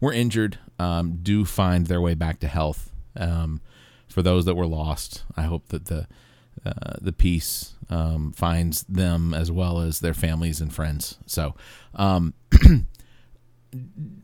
were 0.00 0.12
injured 0.12 0.58
um, 0.78 1.20
do 1.22 1.44
find 1.44 1.86
their 1.86 2.00
way 2.00 2.14
back 2.14 2.40
to 2.40 2.48
health. 2.48 2.90
Um, 3.16 3.60
for 4.08 4.22
those 4.22 4.44
that 4.44 4.54
were 4.54 4.66
lost, 4.66 5.24
I 5.36 5.42
hope 5.42 5.68
that 5.68 5.86
the 5.86 6.06
uh, 6.66 6.96
the 7.00 7.12
peace 7.12 7.74
um, 7.88 8.32
finds 8.32 8.82
them 8.84 9.32
as 9.32 9.50
well 9.50 9.80
as 9.80 10.00
their 10.00 10.14
families 10.14 10.60
and 10.60 10.72
friends. 10.72 11.18
So, 11.26 11.54
um, 11.94 12.34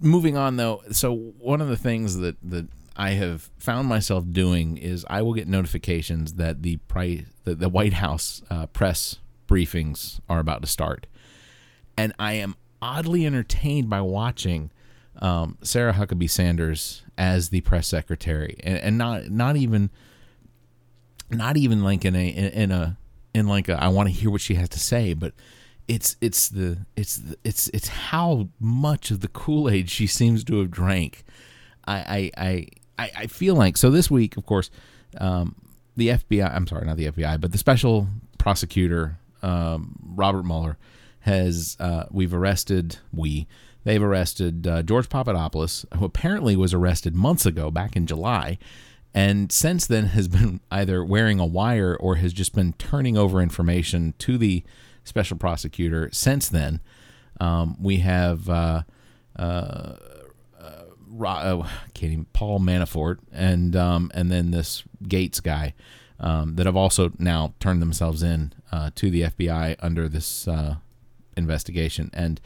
moving 0.01 0.37
on 0.37 0.57
though, 0.57 0.83
so 0.91 1.15
one 1.39 1.61
of 1.61 1.69
the 1.69 1.77
things 1.77 2.19
that 2.19 2.37
that 2.43 2.67
I 2.99 3.11
have 3.11 3.49
found 3.59 3.89
myself 3.89 4.25
doing 4.31 4.77
is 4.77 5.07
I 5.09 5.23
will 5.23 5.35
get 5.35 5.47
notifications 5.47 6.35
that 6.35 6.63
the 6.63 6.79
pri- 6.89 7.27
the, 7.45 7.55
the 7.55 7.69
White 7.69 7.95
House 7.95 8.43
uh, 8.51 8.67
press 8.67 9.19
briefings 9.47 10.21
are 10.29 10.41
about 10.41 10.61
to 10.63 10.69
start, 10.69 11.07
and 11.97 12.13
I 12.19 12.35
am 12.35 12.57
oddly 12.83 13.25
entertained 13.25 13.89
by 13.89 14.01
watching 14.01 14.71
um, 15.21 15.59
Sarah 15.63 15.93
Huckabee 15.93 16.29
Sanders 16.29 17.03
as 17.17 17.51
the 17.51 17.61
press 17.61 17.87
secretary, 17.87 18.59
and, 18.63 18.79
and, 18.79 18.99
not 18.99 19.31
not 19.31 19.57
even 19.57 19.91
not 21.31 21.57
even 21.57 21.83
like 21.83 22.05
in 22.05 22.15
a 22.15 22.29
in, 22.29 22.45
in 22.47 22.71
a 22.73 22.97
in 23.33 23.47
like 23.47 23.69
a 23.69 23.83
I 23.83 23.89
want 23.89 24.09
to 24.09 24.15
hear 24.15 24.31
what 24.31 24.41
she 24.41 24.55
has 24.55 24.69
to 24.71 24.81
say, 24.81 25.15
but 25.15 25.35
it's 25.87 26.17
it's 26.21 26.49
the 26.49 26.79
it's 26.97 27.17
the, 27.17 27.37
it's 27.45 27.69
it's 27.69 27.89
how 27.89 28.49
much 28.61 29.11
of 29.11 29.21
the 29.21 29.29
Kool 29.29 29.71
Aid 29.71 29.89
she 29.89 30.07
seems 30.07 30.45
to 30.45 30.59
have 30.59 30.71
drank. 30.71 31.25
I 31.87 32.31
I 32.37 32.47
I 32.47 32.67
I 32.99 33.27
feel 33.27 33.55
like 33.55 33.77
so 33.77 33.91
this 33.91 34.11
week, 34.11 34.37
of 34.37 34.47
course, 34.47 34.71
um, 35.19 35.55
the 35.97 36.09
FBI. 36.09 36.55
I'm 36.55 36.67
sorry, 36.67 36.87
not 36.87 36.97
the 36.97 37.11
FBI, 37.11 37.41
but 37.41 37.53
the 37.53 37.59
special 37.59 38.09
prosecutor 38.39 39.19
um, 39.43 39.97
Robert 40.03 40.45
Mueller 40.45 40.79
has 41.21 41.77
uh, 41.81 42.05
we've 42.11 42.35
arrested 42.35 42.99
we 43.13 43.47
they've 43.85 44.03
arrested 44.03 44.67
uh, 44.67 44.83
George 44.83 45.09
Papadopoulos, 45.09 45.85
who 45.97 46.05
apparently 46.05 46.57
was 46.57 46.73
arrested 46.75 47.15
months 47.15 47.47
ago, 47.47 47.71
back 47.71 47.97
in 47.97 48.07
July, 48.07 48.59
and 49.15 49.51
since 49.53 49.87
then 49.87 50.07
has 50.07 50.29
been 50.29 50.61
either 50.71 51.05
wearing 51.05 51.41
a 51.41 51.47
wire 51.47 51.97
or 51.99 52.17
has 52.17 52.33
just 52.33 52.55
been 52.55 52.73
turning 52.75 53.17
over 53.17 53.41
information 53.41 54.15
to 54.19 54.39
the 54.39 54.65
special 55.05 55.37
prosecutor. 55.37 56.09
Since 56.13 56.49
then, 56.49 56.81
um, 57.41 57.77
we 57.81 57.99
have. 57.99 58.49
Uh, 58.49 58.83
uh, 61.23 61.67
can't 61.95 62.13
even, 62.13 62.27
Paul 62.33 62.61
Manafort 62.61 63.19
and 63.33 63.75
um, 63.77 64.11
and 64.15 64.31
then 64.31 64.51
this 64.51 64.85
Gates 65.07 65.41
guy 65.41 65.75
um, 66.21 66.57
that 66.57 66.67
have 66.67 66.77
also 66.77 67.13
now 67.19 67.55
turned 67.61 67.81
themselves 67.81 68.23
in 68.23 68.53
uh, 68.73 68.91
to 68.97 69.11
the 69.11 69.23
FBI 69.23 69.77
under 69.81 70.09
this 70.09 70.49
uh, 70.49 70.77
investigation, 71.37 72.11
and 72.13 72.41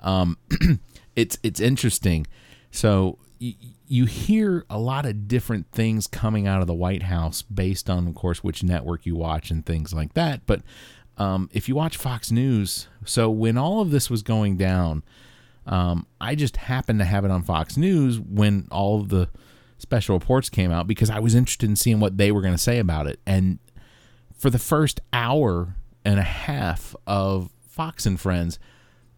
um, 0.00 0.38
it's 1.16 1.38
it's 1.42 1.60
interesting. 1.60 2.26
So 2.70 3.18
y- 3.40 3.56
you 3.86 4.04
hear 4.04 4.66
a 4.68 4.78
lot 4.78 5.06
of 5.06 5.28
different 5.28 5.70
things 5.72 6.06
coming 6.06 6.46
out 6.46 6.60
of 6.60 6.66
the 6.66 6.74
White 6.74 7.04
House 7.04 7.42
based 7.42 7.88
on, 7.88 8.06
of 8.06 8.14
course, 8.14 8.44
which 8.44 8.62
network 8.62 9.06
you 9.06 9.16
watch 9.16 9.50
and 9.50 9.64
things 9.64 9.94
like 9.94 10.12
that. 10.12 10.42
But 10.46 10.60
um, 11.16 11.48
if 11.52 11.68
you 11.68 11.74
watch 11.74 11.96
Fox 11.96 12.30
News, 12.30 12.86
so 13.04 13.30
when 13.30 13.56
all 13.56 13.80
of 13.80 13.90
this 13.90 14.10
was 14.10 14.22
going 14.22 14.56
down, 14.56 15.02
um, 15.68 16.06
I 16.18 16.34
just 16.34 16.56
happened 16.56 16.98
to 16.98 17.04
have 17.04 17.24
it 17.24 17.30
on 17.30 17.42
Fox 17.42 17.76
News 17.76 18.18
when 18.18 18.66
all 18.70 19.00
of 19.00 19.10
the 19.10 19.28
special 19.76 20.16
reports 20.16 20.48
came 20.48 20.72
out 20.72 20.86
because 20.86 21.10
I 21.10 21.20
was 21.20 21.34
interested 21.34 21.68
in 21.68 21.76
seeing 21.76 22.00
what 22.00 22.16
they 22.16 22.32
were 22.32 22.40
going 22.40 22.54
to 22.54 22.58
say 22.58 22.78
about 22.78 23.06
it. 23.06 23.20
And 23.26 23.58
for 24.36 24.48
the 24.48 24.58
first 24.58 25.00
hour 25.12 25.76
and 26.04 26.18
a 26.18 26.24
half 26.24 26.96
of 27.06 27.50
Fox 27.68 28.06
and 28.06 28.18
Friends, 28.18 28.58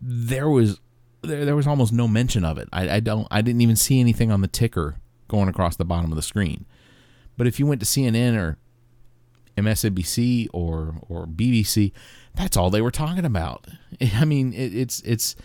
there 0.00 0.48
was 0.48 0.80
there, 1.22 1.44
there 1.44 1.56
was 1.56 1.68
almost 1.68 1.92
no 1.92 2.08
mention 2.08 2.44
of 2.44 2.58
it. 2.58 2.68
I, 2.72 2.96
I 2.96 3.00
don't 3.00 3.28
I 3.30 3.42
didn't 3.42 3.60
even 3.60 3.76
see 3.76 4.00
anything 4.00 4.32
on 4.32 4.40
the 4.40 4.48
ticker 4.48 4.96
going 5.28 5.48
across 5.48 5.76
the 5.76 5.84
bottom 5.84 6.10
of 6.10 6.16
the 6.16 6.22
screen. 6.22 6.66
But 7.36 7.46
if 7.46 7.60
you 7.60 7.66
went 7.66 7.80
to 7.80 7.86
CNN 7.86 8.36
or 8.36 8.58
MSNBC 9.56 10.48
or 10.52 10.96
or 11.08 11.26
BBC, 11.26 11.92
that's 12.34 12.56
all 12.56 12.70
they 12.70 12.82
were 12.82 12.90
talking 12.90 13.24
about. 13.24 13.68
I 14.14 14.24
mean, 14.24 14.52
it, 14.52 14.74
it's 14.74 15.00
it's 15.02 15.36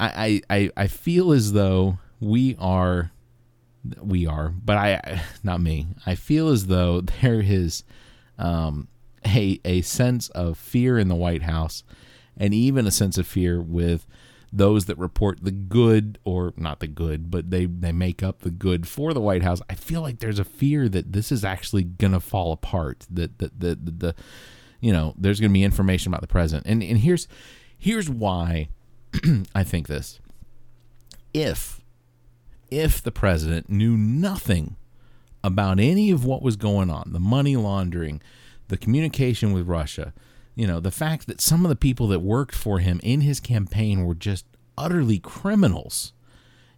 I, 0.00 0.42
I 0.48 0.70
I 0.76 0.86
feel 0.86 1.32
as 1.32 1.52
though 1.52 1.98
we 2.20 2.56
are 2.58 3.10
we 4.00 4.26
are, 4.26 4.48
but 4.50 4.76
I 4.76 5.22
not 5.42 5.60
me. 5.60 5.88
I 6.06 6.14
feel 6.14 6.48
as 6.48 6.66
though 6.66 7.00
there 7.22 7.40
is 7.40 7.84
um, 8.38 8.88
a 9.26 9.60
a 9.64 9.82
sense 9.82 10.28
of 10.30 10.58
fear 10.58 10.98
in 10.98 11.08
the 11.08 11.14
White 11.14 11.42
House 11.42 11.82
and 12.36 12.54
even 12.54 12.86
a 12.86 12.90
sense 12.90 13.18
of 13.18 13.26
fear 13.26 13.60
with 13.60 14.06
those 14.52 14.86
that 14.86 14.98
report 14.98 15.38
the 15.44 15.52
good 15.52 16.18
or 16.24 16.52
not 16.56 16.80
the 16.80 16.88
good, 16.88 17.30
but 17.30 17.50
they 17.50 17.66
they 17.66 17.92
make 17.92 18.22
up 18.22 18.40
the 18.40 18.50
good 18.50 18.88
for 18.88 19.14
the 19.14 19.20
White 19.20 19.42
House. 19.42 19.60
I 19.68 19.74
feel 19.74 20.00
like 20.00 20.18
there's 20.18 20.38
a 20.38 20.44
fear 20.44 20.88
that 20.88 21.12
this 21.12 21.30
is 21.30 21.44
actually 21.44 21.84
going 21.84 22.12
to 22.12 22.20
fall 22.20 22.52
apart. 22.52 23.06
That 23.10 23.38
that 23.38 23.60
the, 23.60 23.74
the, 23.76 23.90
the 23.90 24.14
you 24.80 24.92
know 24.92 25.14
there's 25.16 25.38
going 25.38 25.50
to 25.50 25.54
be 25.54 25.62
information 25.62 26.10
about 26.10 26.22
the 26.22 26.26
president, 26.26 26.66
and 26.66 26.82
and 26.82 26.98
here's 26.98 27.28
here's 27.78 28.10
why 28.10 28.68
I 29.54 29.64
think 29.64 29.88
this. 29.88 30.20
If 31.32 31.80
if 32.70 33.02
the 33.02 33.12
president 33.12 33.68
knew 33.68 33.96
nothing 33.96 34.76
about 35.42 35.80
any 35.80 36.10
of 36.10 36.24
what 36.24 36.42
was 36.42 36.56
going 36.56 36.90
on, 36.90 37.12
the 37.12 37.20
money 37.20 37.56
laundering, 37.56 38.22
the 38.68 38.76
communication 38.76 39.52
with 39.52 39.66
Russia, 39.66 40.12
you 40.54 40.66
know, 40.66 40.78
the 40.78 40.90
fact 40.90 41.26
that 41.26 41.40
some 41.40 41.64
of 41.64 41.68
the 41.68 41.76
people 41.76 42.06
that 42.08 42.20
worked 42.20 42.54
for 42.54 42.78
him 42.78 43.00
in 43.02 43.22
his 43.22 43.40
campaign 43.40 44.04
were 44.04 44.14
just 44.14 44.44
utterly 44.76 45.18
criminals. 45.18 46.12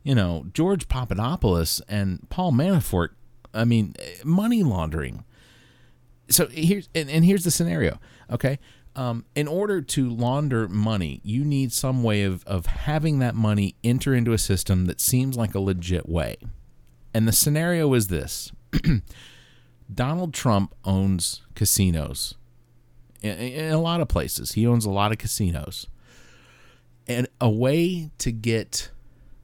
You 0.02 0.14
know, 0.14 0.46
George 0.52 0.88
Papadopoulos 0.88 1.80
and 1.88 2.28
Paul 2.28 2.52
Manafort, 2.52 3.10
I 3.54 3.64
mean, 3.64 3.94
eh, 3.98 4.14
money 4.24 4.62
laundering. 4.62 5.24
So 6.28 6.46
here's 6.46 6.88
and, 6.94 7.10
and 7.10 7.24
here's 7.24 7.44
the 7.44 7.50
scenario, 7.50 8.00
okay? 8.30 8.58
Um, 8.94 9.24
in 9.35 9.48
order 9.48 9.81
to 9.81 10.11
launder 10.11 10.68
money, 10.68 11.20
you 11.24 11.44
need 11.44 11.72
some 11.72 12.02
way 12.02 12.24
of, 12.24 12.44
of 12.46 12.66
having 12.66 13.20
that 13.20 13.35
money 13.35 13.74
enter 13.83 14.14
into 14.14 14.33
a 14.33 14.38
system 14.38 14.85
that 14.85 15.00
seems 15.00 15.37
like 15.37 15.55
a 15.55 15.61
legit 15.61 16.09
way. 16.09 16.37
And 17.14 17.26
the 17.26 17.33
scenario 17.33 17.92
is 17.94 18.09
this 18.09 18.52
Donald 19.94 20.35
Trump 20.35 20.74
owns 20.85 21.42
casinos 21.55 22.35
in, 23.22 23.38
in, 23.38 23.72
a 23.72 23.81
lot 23.81 24.00
of 24.00 24.09
places. 24.09 24.52
He 24.52 24.66
owns 24.66 24.85
a 24.85 24.90
lot 24.90 25.12
of 25.12 25.18
casinos. 25.18 25.87
And 27.07 27.28
a 27.40 27.50
way 27.50 28.11
to 28.18 28.31
get 28.31 28.90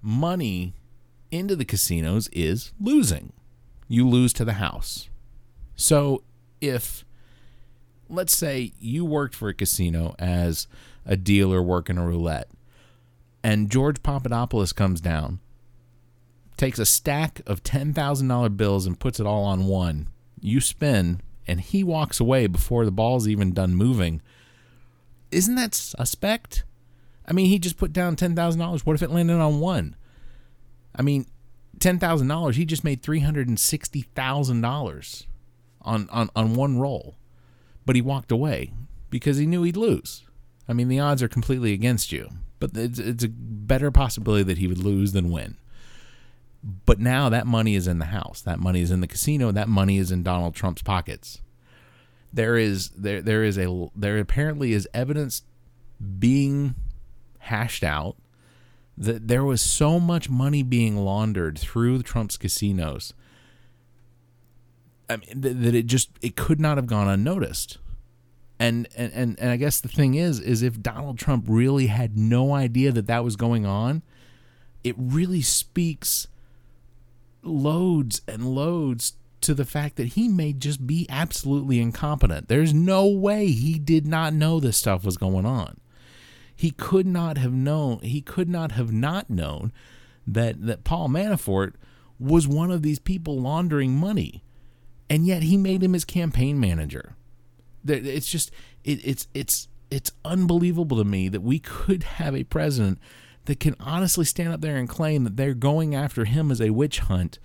money 0.03 0.75
into 1.31 1.57
the 1.57 1.65
casinos 1.65 2.29
is 2.33 2.73
losing. 2.81 3.33
You 3.89 4.09
lose 4.09 4.33
to 4.35 4.45
the 4.45 4.55
house. 4.55 5.09
So 5.75 6.23
if 6.61 7.05
let's 8.09 8.37
say 8.37 8.73
you 8.79 9.05
worked 9.05 9.35
for 9.35 9.49
a 9.49 9.55
casino 9.55 10.15
as 10.19 10.67
a 11.05 11.17
dealer 11.17 11.63
working 11.63 11.99
a 11.99 12.07
roulette, 12.07 12.49
and 13.43 13.71
George 13.71 14.03
Papadopoulos 14.03 14.73
comes 14.73 15.01
down, 15.01 15.41
takes 16.57 16.79
a 16.79 16.87
stack 16.87 17.41
of 17.47 17.63
$10,000 17.63 18.57
bills 18.57 18.87
and 18.87 18.99
puts 18.99 19.21
it 19.21 19.27
all 19.27 19.45
on 19.45 19.67
one. 19.67 20.09
You 20.41 20.61
spin, 20.61 21.21
and 21.47 21.61
he 21.61 21.85
walks 21.85 22.21
away 22.21 22.47
before 22.47 22.85
the 22.85 22.91
ball's 22.91 23.29
even 23.29 23.53
done 23.53 23.75
moving. 23.75 24.23
Isn't 25.31 25.57
that 25.57 25.75
suspect? 25.75 26.65
I 27.27 27.33
mean, 27.33 27.47
he 27.47 27.59
just 27.59 27.77
put 27.77 27.93
down 27.93 28.17
$10,000. 28.17 28.81
What 28.81 28.95
if 28.95 29.03
it 29.03 29.11
landed 29.11 29.39
on 29.39 29.61
one? 29.61 29.95
I 30.97 31.03
mean, 31.03 31.27
$10,000, 31.79 32.55
he 32.55 32.65
just 32.65 32.85
made 32.85 33.03
$360,000 33.03 35.27
on, 35.83 36.09
on, 36.11 36.31
on 36.35 36.55
one 36.55 36.79
roll 36.79 37.19
but 37.89 37.97
he 37.97 38.03
walked 38.03 38.31
away 38.31 38.71
because 39.09 39.39
he 39.39 39.47
knew 39.47 39.63
he'd 39.63 39.75
lose. 39.75 40.23
I 40.69 40.75
mean, 40.75 40.89
the 40.89 41.01
odds 41.01 41.23
are 41.23 41.29
completely 41.29 41.73
against 41.73 42.13
you, 42.13 42.29
but 42.61 42.77
it's, 42.77 42.99
it's 42.99 43.25
a 43.25 43.31
better 43.31 43.91
possibility 43.91 44.43
that 44.43 44.59
he 44.59 44.67
would 44.67 44.85
lose 44.85 45.13
than 45.13 45.31
win. 45.31 45.57
But 46.63 47.01
now 47.01 47.31
that 47.31 47.47
money 47.47 47.77
is 47.77 47.89
in 47.89 47.99
the 47.99 48.05
house. 48.05 48.43
That 48.43 48.59
money 48.59 48.83
is 48.83 48.91
in 48.91 49.01
the 49.01 49.07
casino. 49.07 49.53
That 49.53 49.71
money 49.71 49.97
is 49.97 50.13
in 50.13 50.23
Donald 50.23 50.55
Trump's 50.55 50.83
pockets. 50.83 51.41
There 52.31 52.59
is 52.59 52.91
there 52.91 53.23
there 53.23 53.43
is 53.43 53.57
a 53.57 53.89
there 53.97 54.19
apparently 54.19 54.75
is 54.75 54.87
evidence 54.93 55.41
being 56.19 56.75
hashed 57.39 57.85
out 57.85 58.17
that 58.99 59.29
there 59.29 59.45
was 59.45 59.63
so 59.63 59.99
much 59.99 60.29
money 60.29 60.63
being 60.63 60.99
laundered 60.99 61.59
through 61.59 62.03
Trump's 62.03 62.37
casinos 62.37 63.15
I 65.09 65.17
mean, 65.17 65.43
th- 65.43 65.57
that 65.57 65.75
it 65.75 65.87
just 65.87 66.11
it 66.21 66.37
could 66.37 66.61
not 66.61 66.77
have 66.77 66.87
gone 66.87 67.09
unnoticed. 67.09 67.79
And, 68.61 68.89
and 68.97 69.13
and 69.13 69.39
and 69.39 69.51
I 69.51 69.57
guess 69.57 69.81
the 69.81 69.89
thing 69.89 70.15
is 70.15 70.41
is 70.41 70.63
if 70.63 70.81
Donald 70.83 71.19
Trump 71.19 71.45
really 71.47 71.87
had 71.87 72.19
no 72.19 72.55
idea 72.55 72.91
that 72.93 73.07
that 73.07 73.25
was 73.25 73.37
going 73.37 73.65
on, 73.65 74.03
it 74.83 74.97
really 74.99 75.43
speaks 75.43 76.27
loads 77.43 78.21
and 78.27 78.45
loads 78.45 79.15
to 79.41 79.55
the 79.55 79.65
fact 79.65 79.97
that 79.97 80.09
he 80.09 80.29
may 80.29 80.53
just 80.53 80.87
be 80.87 81.07
absolutely 81.09 81.81
incompetent. 81.81 82.49
There's 82.49 82.75
no 82.75 83.07
way 83.07 83.47
he 83.47 83.79
did 83.79 84.07
not 84.07 84.35
know 84.35 84.59
this 84.59 84.77
stuff 84.77 85.05
was 85.05 85.17
going 85.17 85.47
on. 85.47 85.79
He 86.55 86.73
could 86.73 87.07
not 87.07 87.39
have 87.39 87.53
known, 87.53 88.01
he 88.01 88.21
could 88.21 88.49
not 88.49 88.73
have 88.73 88.91
not 88.93 89.31
known 89.31 89.73
that 90.27 90.67
that 90.67 90.83
Paul 90.83 91.09
Manafort 91.09 91.75
was 92.19 92.49
one 92.49 92.73
of 92.73 92.83
these 92.83 92.99
people 92.99 93.41
laundering 93.41 93.93
money 93.95 94.43
and 95.11 95.27
yet 95.27 95.43
he 95.43 95.57
made 95.57 95.83
him 95.83 95.93
his 95.93 96.05
campaign 96.05 96.61
manager. 96.61 97.15
It's 97.87 98.29
just 98.29 98.51
it, 98.85 99.01
it's 99.05 99.27
it's 99.35 99.69
it's 99.91 100.11
unbelievable 100.25 100.99
to 100.99 101.05
me 101.05 101.29
that 101.29 101.43
we 101.43 101.59
could 101.59 102.03
have 102.03 102.35
a 102.37 102.45
president 102.45 102.99
that 103.47 103.61
can 103.61 103.75
honestly 103.81 104.25
stand 104.25 104.53
up 104.53 104.61
there 104.61 104.77
and 104.77 104.89
claim 104.89 105.25
that 105.25 105.37
they're 105.37 105.55
going 105.55 105.95
after 105.95 106.25
him 106.27 106.51
as 106.51 106.61
a 106.61 106.71
witch 106.71 106.99
hunt 107.01 107.39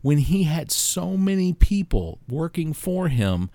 when 0.00 0.18
he 0.18 0.44
had 0.44 0.72
so 0.72 1.16
many 1.16 1.52
people 1.52 2.18
working 2.28 2.72
for 2.72 3.08
him 3.08 3.50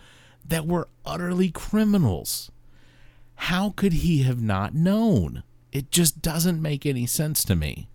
that 0.48 0.68
were 0.68 0.88
utterly 1.04 1.50
criminals. 1.50 2.52
How 3.36 3.72
could 3.72 3.94
he 3.94 4.22
have 4.24 4.42
not 4.42 4.76
known? 4.76 5.44
It 5.72 5.92
just 5.92 6.22
doesn't 6.22 6.62
make 6.62 6.86
any 6.86 7.08
sense 7.08 7.44
to 7.46 7.56
me. 7.56 7.90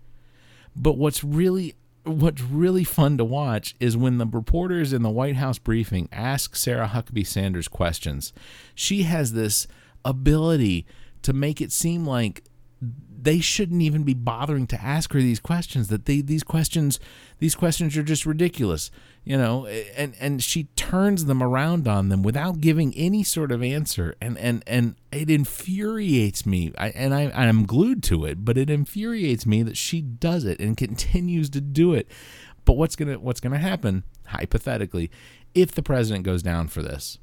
But 0.75 0.99
what's 0.99 1.23
really 1.23 1.77
what's 2.11 2.43
really 2.43 2.85
fun 2.85 3.19
to 3.19 3.25
watch 3.25 3.75
is 3.81 3.97
when 3.97 4.19
the 4.19 4.27
reporters 4.27 4.93
in 4.93 5.03
the 5.03 5.11
White 5.11 5.37
House 5.37 5.59
briefing 5.59 6.09
ask 6.13 6.57
Sarah 6.57 6.89
Huckabee 6.89 7.27
Sanders 7.27 7.69
questions. 7.69 8.33
She 8.75 9.03
has 9.03 9.33
this 9.33 9.67
ability 10.05 10.87
to 11.23 11.33
make 11.33 11.61
it 11.61 11.73
seem 11.73 12.07
like 12.07 12.43
they 13.23 13.41
shouldn't 13.41 13.83
even 13.83 14.03
be 14.03 14.15
bothering 14.15 14.67
to 14.67 14.81
ask 14.81 15.13
her 15.13 15.21
these 15.21 15.41
questions 15.41 15.89
that 15.89 16.07
they 16.07 16.23
these 16.23 16.43
questions 16.43 16.99
these 17.39 17.55
questions 17.55 17.95
are 17.97 18.03
just 18.03 18.25
ridiculous 18.25 18.91
you 19.25 19.37
know 19.37 19.67
and 19.67 20.15
and 20.19 20.43
she 20.43 20.65
turns 20.77 21.27
them 21.27 21.43
around 21.43 21.87
on 21.87 22.09
them 22.09 22.23
without 22.23 22.61
giving 22.61 22.95
any 22.95 23.23
sort 23.23 23.53
of 23.53 23.63
answer 23.63 24.15
and 24.21 24.39
and 24.39 24.63
and 24.67 24.97
it 25.13 25.29
infuriates 25.29 26.47
me 26.47 26.73
I, 26.79 26.89
and 26.91 27.15
I 27.15 27.31
I'm 27.35 27.67
glued 27.67 28.03
to 28.05 28.25
it 28.25 28.45
but 28.45 28.57
it 28.57 28.71
infuriates 28.71 29.47
me 29.47 29.63
that 29.63 29.77
she 29.77 30.01
does 30.01 30.45
it 30.45 30.61
and 30.61 30.77
continues 30.77 31.51
to 31.51 31.61
do 31.61 31.93
it 31.93 32.11
but 32.65 32.75
what's 32.75 32.97
to 32.97 33.17
what's 33.17 33.41
going 33.41 33.53
to 33.53 33.59
happen 33.59 34.05
hypothetically 34.27 35.11
if 35.55 35.73
the 35.73 35.83
president 35.83 36.25
goes 36.25 36.43
down 36.43 36.69
for 36.69 36.83
this 36.83 37.19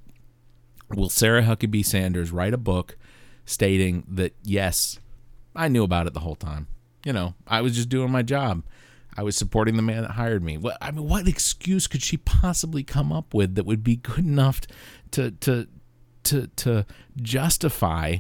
will 0.94 1.10
Sarah 1.10 1.44
Huckabee 1.44 1.86
Sanders 1.86 2.32
write 2.32 2.54
a 2.54 2.58
book 2.58 2.98
stating 3.46 4.04
that 4.08 4.36
yes 4.44 5.00
I 5.58 5.68
knew 5.68 5.84
about 5.84 6.08
it 6.08 6.14
the 6.14 6.22
whole 6.22 6.36
time. 6.36 6.68
You 7.04 7.12
know, 7.12 7.34
I 7.48 7.62
was 7.62 7.76
just 7.76 7.90
doing 7.90 8.12
my 8.12 8.22
job. 8.22 8.64
I 9.18 9.24
was 9.24 9.36
supporting 9.36 9.76
the 9.76 9.82
man 9.82 10.04
that 10.04 10.12
hired 10.12 10.44
me. 10.44 10.58
What 10.58 10.78
I 10.80 10.92
mean, 10.92 11.08
what 11.08 11.28
excuse 11.28 11.88
could 11.88 12.04
she 12.04 12.18
possibly 12.18 12.84
come 12.84 13.12
up 13.12 13.34
with 13.34 13.56
that 13.56 13.66
would 13.66 13.84
be 13.84 13.96
good 13.96 14.20
enough 14.20 14.62
to 15.12 15.32
to 15.32 15.68
to 16.26 16.48
to 16.48 16.86
justify 17.18 18.18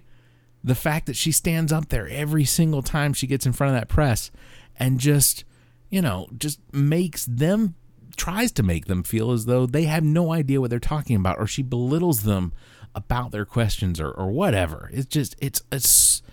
the 0.63 0.75
fact 0.75 1.05
that 1.05 1.15
she 1.15 1.31
stands 1.31 1.71
up 1.71 1.89
there 1.89 2.09
every 2.09 2.43
single 2.43 2.81
time 2.81 3.13
she 3.13 3.27
gets 3.27 3.45
in 3.45 3.53
front 3.53 3.75
of 3.75 3.79
that 3.79 3.87
press 3.87 4.31
and 4.77 4.99
just, 4.99 5.45
you 5.89 6.01
know, 6.01 6.27
just 6.37 6.59
makes 6.73 7.25
them 7.25 7.75
tries 8.15 8.51
to 8.51 8.63
make 8.63 8.87
them 8.87 9.03
feel 9.03 9.31
as 9.31 9.45
though 9.45 9.67
they 9.67 9.83
have 9.83 10.03
no 10.03 10.33
idea 10.33 10.59
what 10.59 10.71
they're 10.71 10.79
talking 10.79 11.15
about 11.15 11.37
or 11.37 11.45
she 11.45 11.61
belittles 11.61 12.23
them 12.23 12.51
about 12.95 13.31
their 13.31 13.45
questions 13.45 14.01
or, 14.01 14.09
or 14.09 14.31
whatever. 14.31 14.89
It's 14.91 15.05
just 15.05 15.35
it's 15.39 15.61
it's 15.71 16.23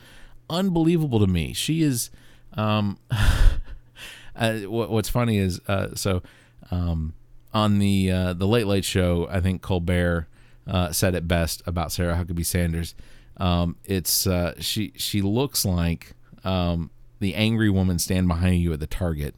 unbelievable 0.48 1.20
to 1.20 1.26
me. 1.26 1.52
She 1.52 1.82
is. 1.82 2.10
Um, 2.54 2.98
uh, 4.36 4.58
what, 4.60 4.90
what's 4.90 5.08
funny 5.08 5.38
is 5.38 5.60
uh, 5.68 5.94
so 5.94 6.22
um, 6.70 7.14
on 7.52 7.78
the 7.78 8.10
uh, 8.10 8.32
the 8.34 8.46
Late 8.46 8.66
Late 8.66 8.84
Show, 8.84 9.28
I 9.30 9.40
think 9.40 9.62
Colbert 9.62 10.26
uh, 10.66 10.92
said 10.92 11.14
it 11.14 11.28
best 11.28 11.62
about 11.66 11.92
Sarah 11.92 12.14
Huckabee 12.16 12.46
Sanders. 12.46 12.94
Um, 13.36 13.76
it's 13.84 14.26
uh, 14.26 14.54
she 14.58 14.92
she 14.96 15.22
looks 15.22 15.64
like 15.64 16.14
um, 16.44 16.90
the 17.20 17.34
angry 17.34 17.70
woman 17.70 17.98
stand 17.98 18.28
behind 18.28 18.60
you 18.60 18.72
at 18.72 18.80
the 18.80 18.86
Target. 18.86 19.34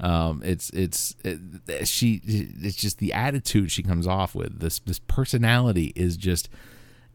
Um, 0.00 0.42
it's 0.44 0.70
it's 0.70 1.14
it, 1.24 1.86
she 1.86 2.20
it's 2.24 2.76
just 2.76 2.98
the 2.98 3.12
attitude 3.12 3.70
she 3.70 3.82
comes 3.82 4.06
off 4.06 4.34
with. 4.34 4.60
This 4.60 4.80
this 4.80 4.98
personality 4.98 5.92
is 5.94 6.16
just 6.16 6.48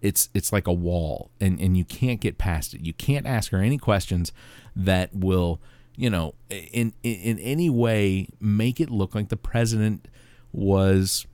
it's 0.01 0.29
it's 0.34 0.53
like 0.53 0.67
a 0.67 0.73
wall 0.73 1.29
and 1.41 1.60
and 1.60 1.75
you 1.75 1.84
can't 1.84 2.21
get 2.21 2.38
past 2.38 2.73
it 2.73 2.79
you 2.79 2.93
can't 2.93 3.25
ask 3.25 3.51
her 3.51 3.62
any 3.62 3.77
questions 3.77 4.32
that 4.73 5.13
will 5.13 5.60
you 5.99 6.09
know 6.09 6.33
in 6.49 6.93
in, 7.03 7.15
in 7.15 7.39
any 7.39 7.69
way 7.69 8.27
make 8.39 8.79
it 8.79 8.89
look 8.89 9.13
like 9.13 9.29
the 9.29 9.38
president 9.38 10.07
was 10.51 11.27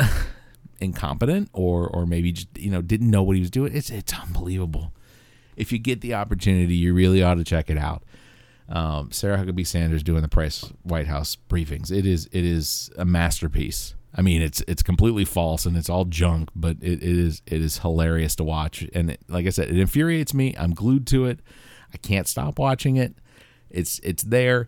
incompetent 0.80 1.48
or 1.52 1.88
or 1.88 2.06
maybe 2.06 2.32
just 2.32 2.48
you 2.56 2.70
know 2.70 2.82
didn't 2.82 3.10
know 3.10 3.22
what 3.22 3.36
he 3.36 3.40
was 3.40 3.50
doing 3.50 3.74
it's 3.74 3.90
it's 3.90 4.12
unbelievable 4.14 4.92
if 5.58 5.72
you 5.72 5.78
get 5.78 6.00
the 6.00 6.14
opportunity, 6.14 6.76
you 6.76 6.94
really 6.94 7.22
ought 7.22 7.34
to 7.34 7.44
check 7.44 7.68
it 7.68 7.76
out. 7.76 8.04
Um, 8.68 9.10
Sarah 9.10 9.38
Huckabee 9.38 9.66
Sanders 9.66 10.02
doing 10.02 10.22
the 10.22 10.28
Price 10.28 10.72
White 10.82 11.08
House 11.08 11.36
briefings. 11.36 11.90
It 11.90 12.06
is 12.06 12.28
it 12.32 12.44
is 12.44 12.90
a 12.96 13.04
masterpiece. 13.04 13.94
I 14.14 14.22
mean, 14.22 14.40
it's 14.40 14.62
it's 14.68 14.82
completely 14.82 15.24
false 15.24 15.66
and 15.66 15.76
it's 15.76 15.90
all 15.90 16.04
junk, 16.04 16.50
but 16.54 16.76
it, 16.80 17.02
it 17.02 17.02
is 17.02 17.42
it 17.46 17.60
is 17.60 17.78
hilarious 17.78 18.36
to 18.36 18.44
watch. 18.44 18.86
And 18.94 19.10
it, 19.10 19.20
like 19.28 19.46
I 19.46 19.50
said, 19.50 19.68
it 19.68 19.78
infuriates 19.78 20.32
me. 20.32 20.54
I'm 20.56 20.74
glued 20.74 21.06
to 21.08 21.26
it. 21.26 21.40
I 21.92 21.96
can't 21.96 22.28
stop 22.28 22.58
watching 22.58 22.96
it. 22.96 23.16
It's 23.70 23.98
it's 24.00 24.22
there. 24.22 24.66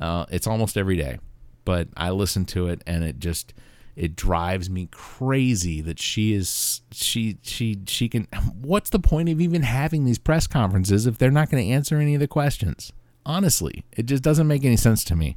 Uh, 0.00 0.26
it's 0.30 0.46
almost 0.46 0.76
every 0.76 0.96
day, 0.96 1.18
but 1.64 1.88
I 1.96 2.10
listen 2.10 2.44
to 2.46 2.68
it 2.68 2.82
and 2.86 3.04
it 3.04 3.18
just 3.18 3.54
it 3.94 4.16
drives 4.16 4.70
me 4.70 4.88
crazy 4.90 5.80
that 5.82 6.00
she 6.00 6.32
is 6.32 6.80
she 6.92 7.38
she 7.42 7.78
she 7.86 8.08
can. 8.08 8.26
What's 8.60 8.90
the 8.90 8.98
point 8.98 9.28
of 9.28 9.40
even 9.40 9.62
having 9.62 10.04
these 10.04 10.18
press 10.18 10.46
conferences 10.46 11.06
if 11.06 11.18
they're 11.18 11.30
not 11.30 11.50
going 11.50 11.64
to 11.64 11.70
answer 11.70 11.98
any 11.98 12.14
of 12.14 12.20
the 12.20 12.28
questions? 12.28 12.92
Honestly, 13.24 13.84
it 13.92 14.06
just 14.06 14.22
doesn't 14.22 14.48
make 14.48 14.64
any 14.64 14.76
sense 14.76 15.04
to 15.04 15.14
me. 15.14 15.36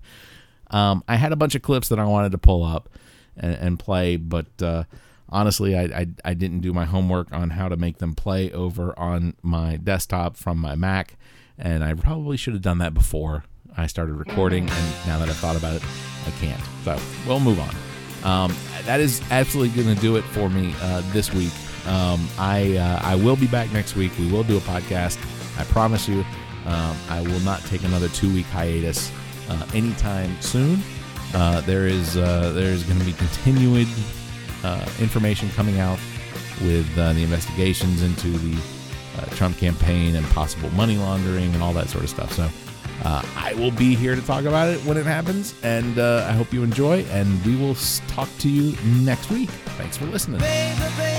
Um, 0.71 1.03
I 1.07 1.17
had 1.17 1.31
a 1.31 1.35
bunch 1.35 1.53
of 1.53 1.61
clips 1.61 1.89
that 1.89 1.99
I 1.99 2.05
wanted 2.05 2.31
to 2.31 2.37
pull 2.37 2.63
up 2.63 2.89
and, 3.37 3.53
and 3.55 3.79
play, 3.79 4.15
but 4.15 4.47
uh, 4.61 4.85
honestly, 5.29 5.77
I, 5.77 5.83
I, 5.83 6.07
I 6.23 6.33
didn't 6.33 6.59
do 6.59 6.73
my 6.73 6.85
homework 6.85 7.31
on 7.31 7.51
how 7.51 7.69
to 7.69 7.77
make 7.77 7.97
them 7.97 8.15
play 8.15 8.51
over 8.51 8.97
on 8.97 9.35
my 9.41 9.77
desktop 9.77 10.37
from 10.37 10.57
my 10.57 10.75
Mac, 10.75 11.17
and 11.57 11.83
I 11.83 11.93
probably 11.93 12.37
should 12.37 12.53
have 12.53 12.61
done 12.61 12.79
that 12.79 12.93
before 12.93 13.43
I 13.77 13.87
started 13.87 14.13
recording. 14.13 14.69
And 14.69 15.07
now 15.07 15.19
that 15.19 15.29
I've 15.29 15.37
thought 15.37 15.55
about 15.55 15.75
it, 15.75 15.83
I 16.25 16.31
can't. 16.39 16.61
So 16.83 16.97
we'll 17.27 17.39
move 17.39 17.59
on. 17.59 17.75
Um, 18.23 18.55
that 18.85 18.99
is 18.99 19.21
absolutely 19.29 19.83
going 19.83 19.95
to 19.95 20.01
do 20.01 20.15
it 20.15 20.23
for 20.23 20.49
me 20.49 20.73
uh, 20.81 21.01
this 21.11 21.33
week. 21.33 21.53
Um, 21.87 22.27
I 22.39 22.77
uh, 22.77 22.99
I 23.03 23.15
will 23.15 23.35
be 23.35 23.45
back 23.47 23.71
next 23.71 23.95
week. 23.95 24.11
We 24.17 24.31
will 24.31 24.43
do 24.43 24.57
a 24.57 24.61
podcast. 24.61 25.19
I 25.59 25.63
promise 25.65 26.07
you. 26.07 26.25
Um, 26.65 26.97
I 27.09 27.21
will 27.21 27.39
not 27.41 27.61
take 27.65 27.83
another 27.83 28.09
two 28.09 28.33
week 28.33 28.47
hiatus 28.47 29.11
uh, 29.49 29.67
anytime 29.75 30.35
soon. 30.41 30.81
Uh, 31.35 31.61
there 31.61 31.85
is 31.85 32.17
uh, 32.17 32.51
there 32.55 32.71
is 32.71 32.83
going 32.83 32.97
to 32.97 33.05
be 33.05 33.13
continued 33.13 33.87
uh, 34.65 34.89
information 34.99 35.49
coming 35.51 35.79
out 35.79 35.99
with 36.61 36.89
uh, 36.97 37.13
the 37.13 37.21
investigations 37.23 38.01
into 38.01 38.29
the 38.29 38.57
uh, 39.17 39.25
Trump 39.35 39.57
campaign 39.57 40.15
and 40.15 40.25
possible 40.27 40.69
money 40.71 40.97
laundering 40.97 41.53
and 41.53 41.61
all 41.61 41.73
that 41.73 41.87
sort 41.87 42.03
of 42.03 42.09
stuff. 42.09 42.31
So 42.33 42.49
I 43.03 43.53
will 43.55 43.71
be 43.71 43.93
here 43.93 44.15
to 44.15 44.21
talk 44.21 44.45
about 44.45 44.69
it 44.69 44.79
when 44.79 44.97
it 44.97 45.05
happens, 45.05 45.53
and 45.61 45.99
I 45.99 46.31
hope 46.31 46.51
you 46.51 46.63
enjoy. 46.63 47.03
And 47.11 47.43
we 47.45 47.55
will 47.55 47.75
talk 48.07 48.29
to 48.39 48.49
you 48.49 48.75
next 49.05 49.29
week. 49.29 49.49
Thanks 49.77 49.97
for 49.97 50.05
listening. 50.05 50.39
Baby, 50.39 50.81
baby, 50.97 51.14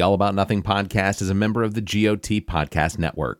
The 0.00 0.04
All 0.04 0.14
About 0.14 0.34
Nothing 0.34 0.62
podcast 0.62 1.20
is 1.20 1.28
a 1.28 1.34
member 1.34 1.62
of 1.62 1.74
the 1.74 1.82
GOT 1.82 2.46
Podcast 2.46 2.98
Network. 2.98 3.38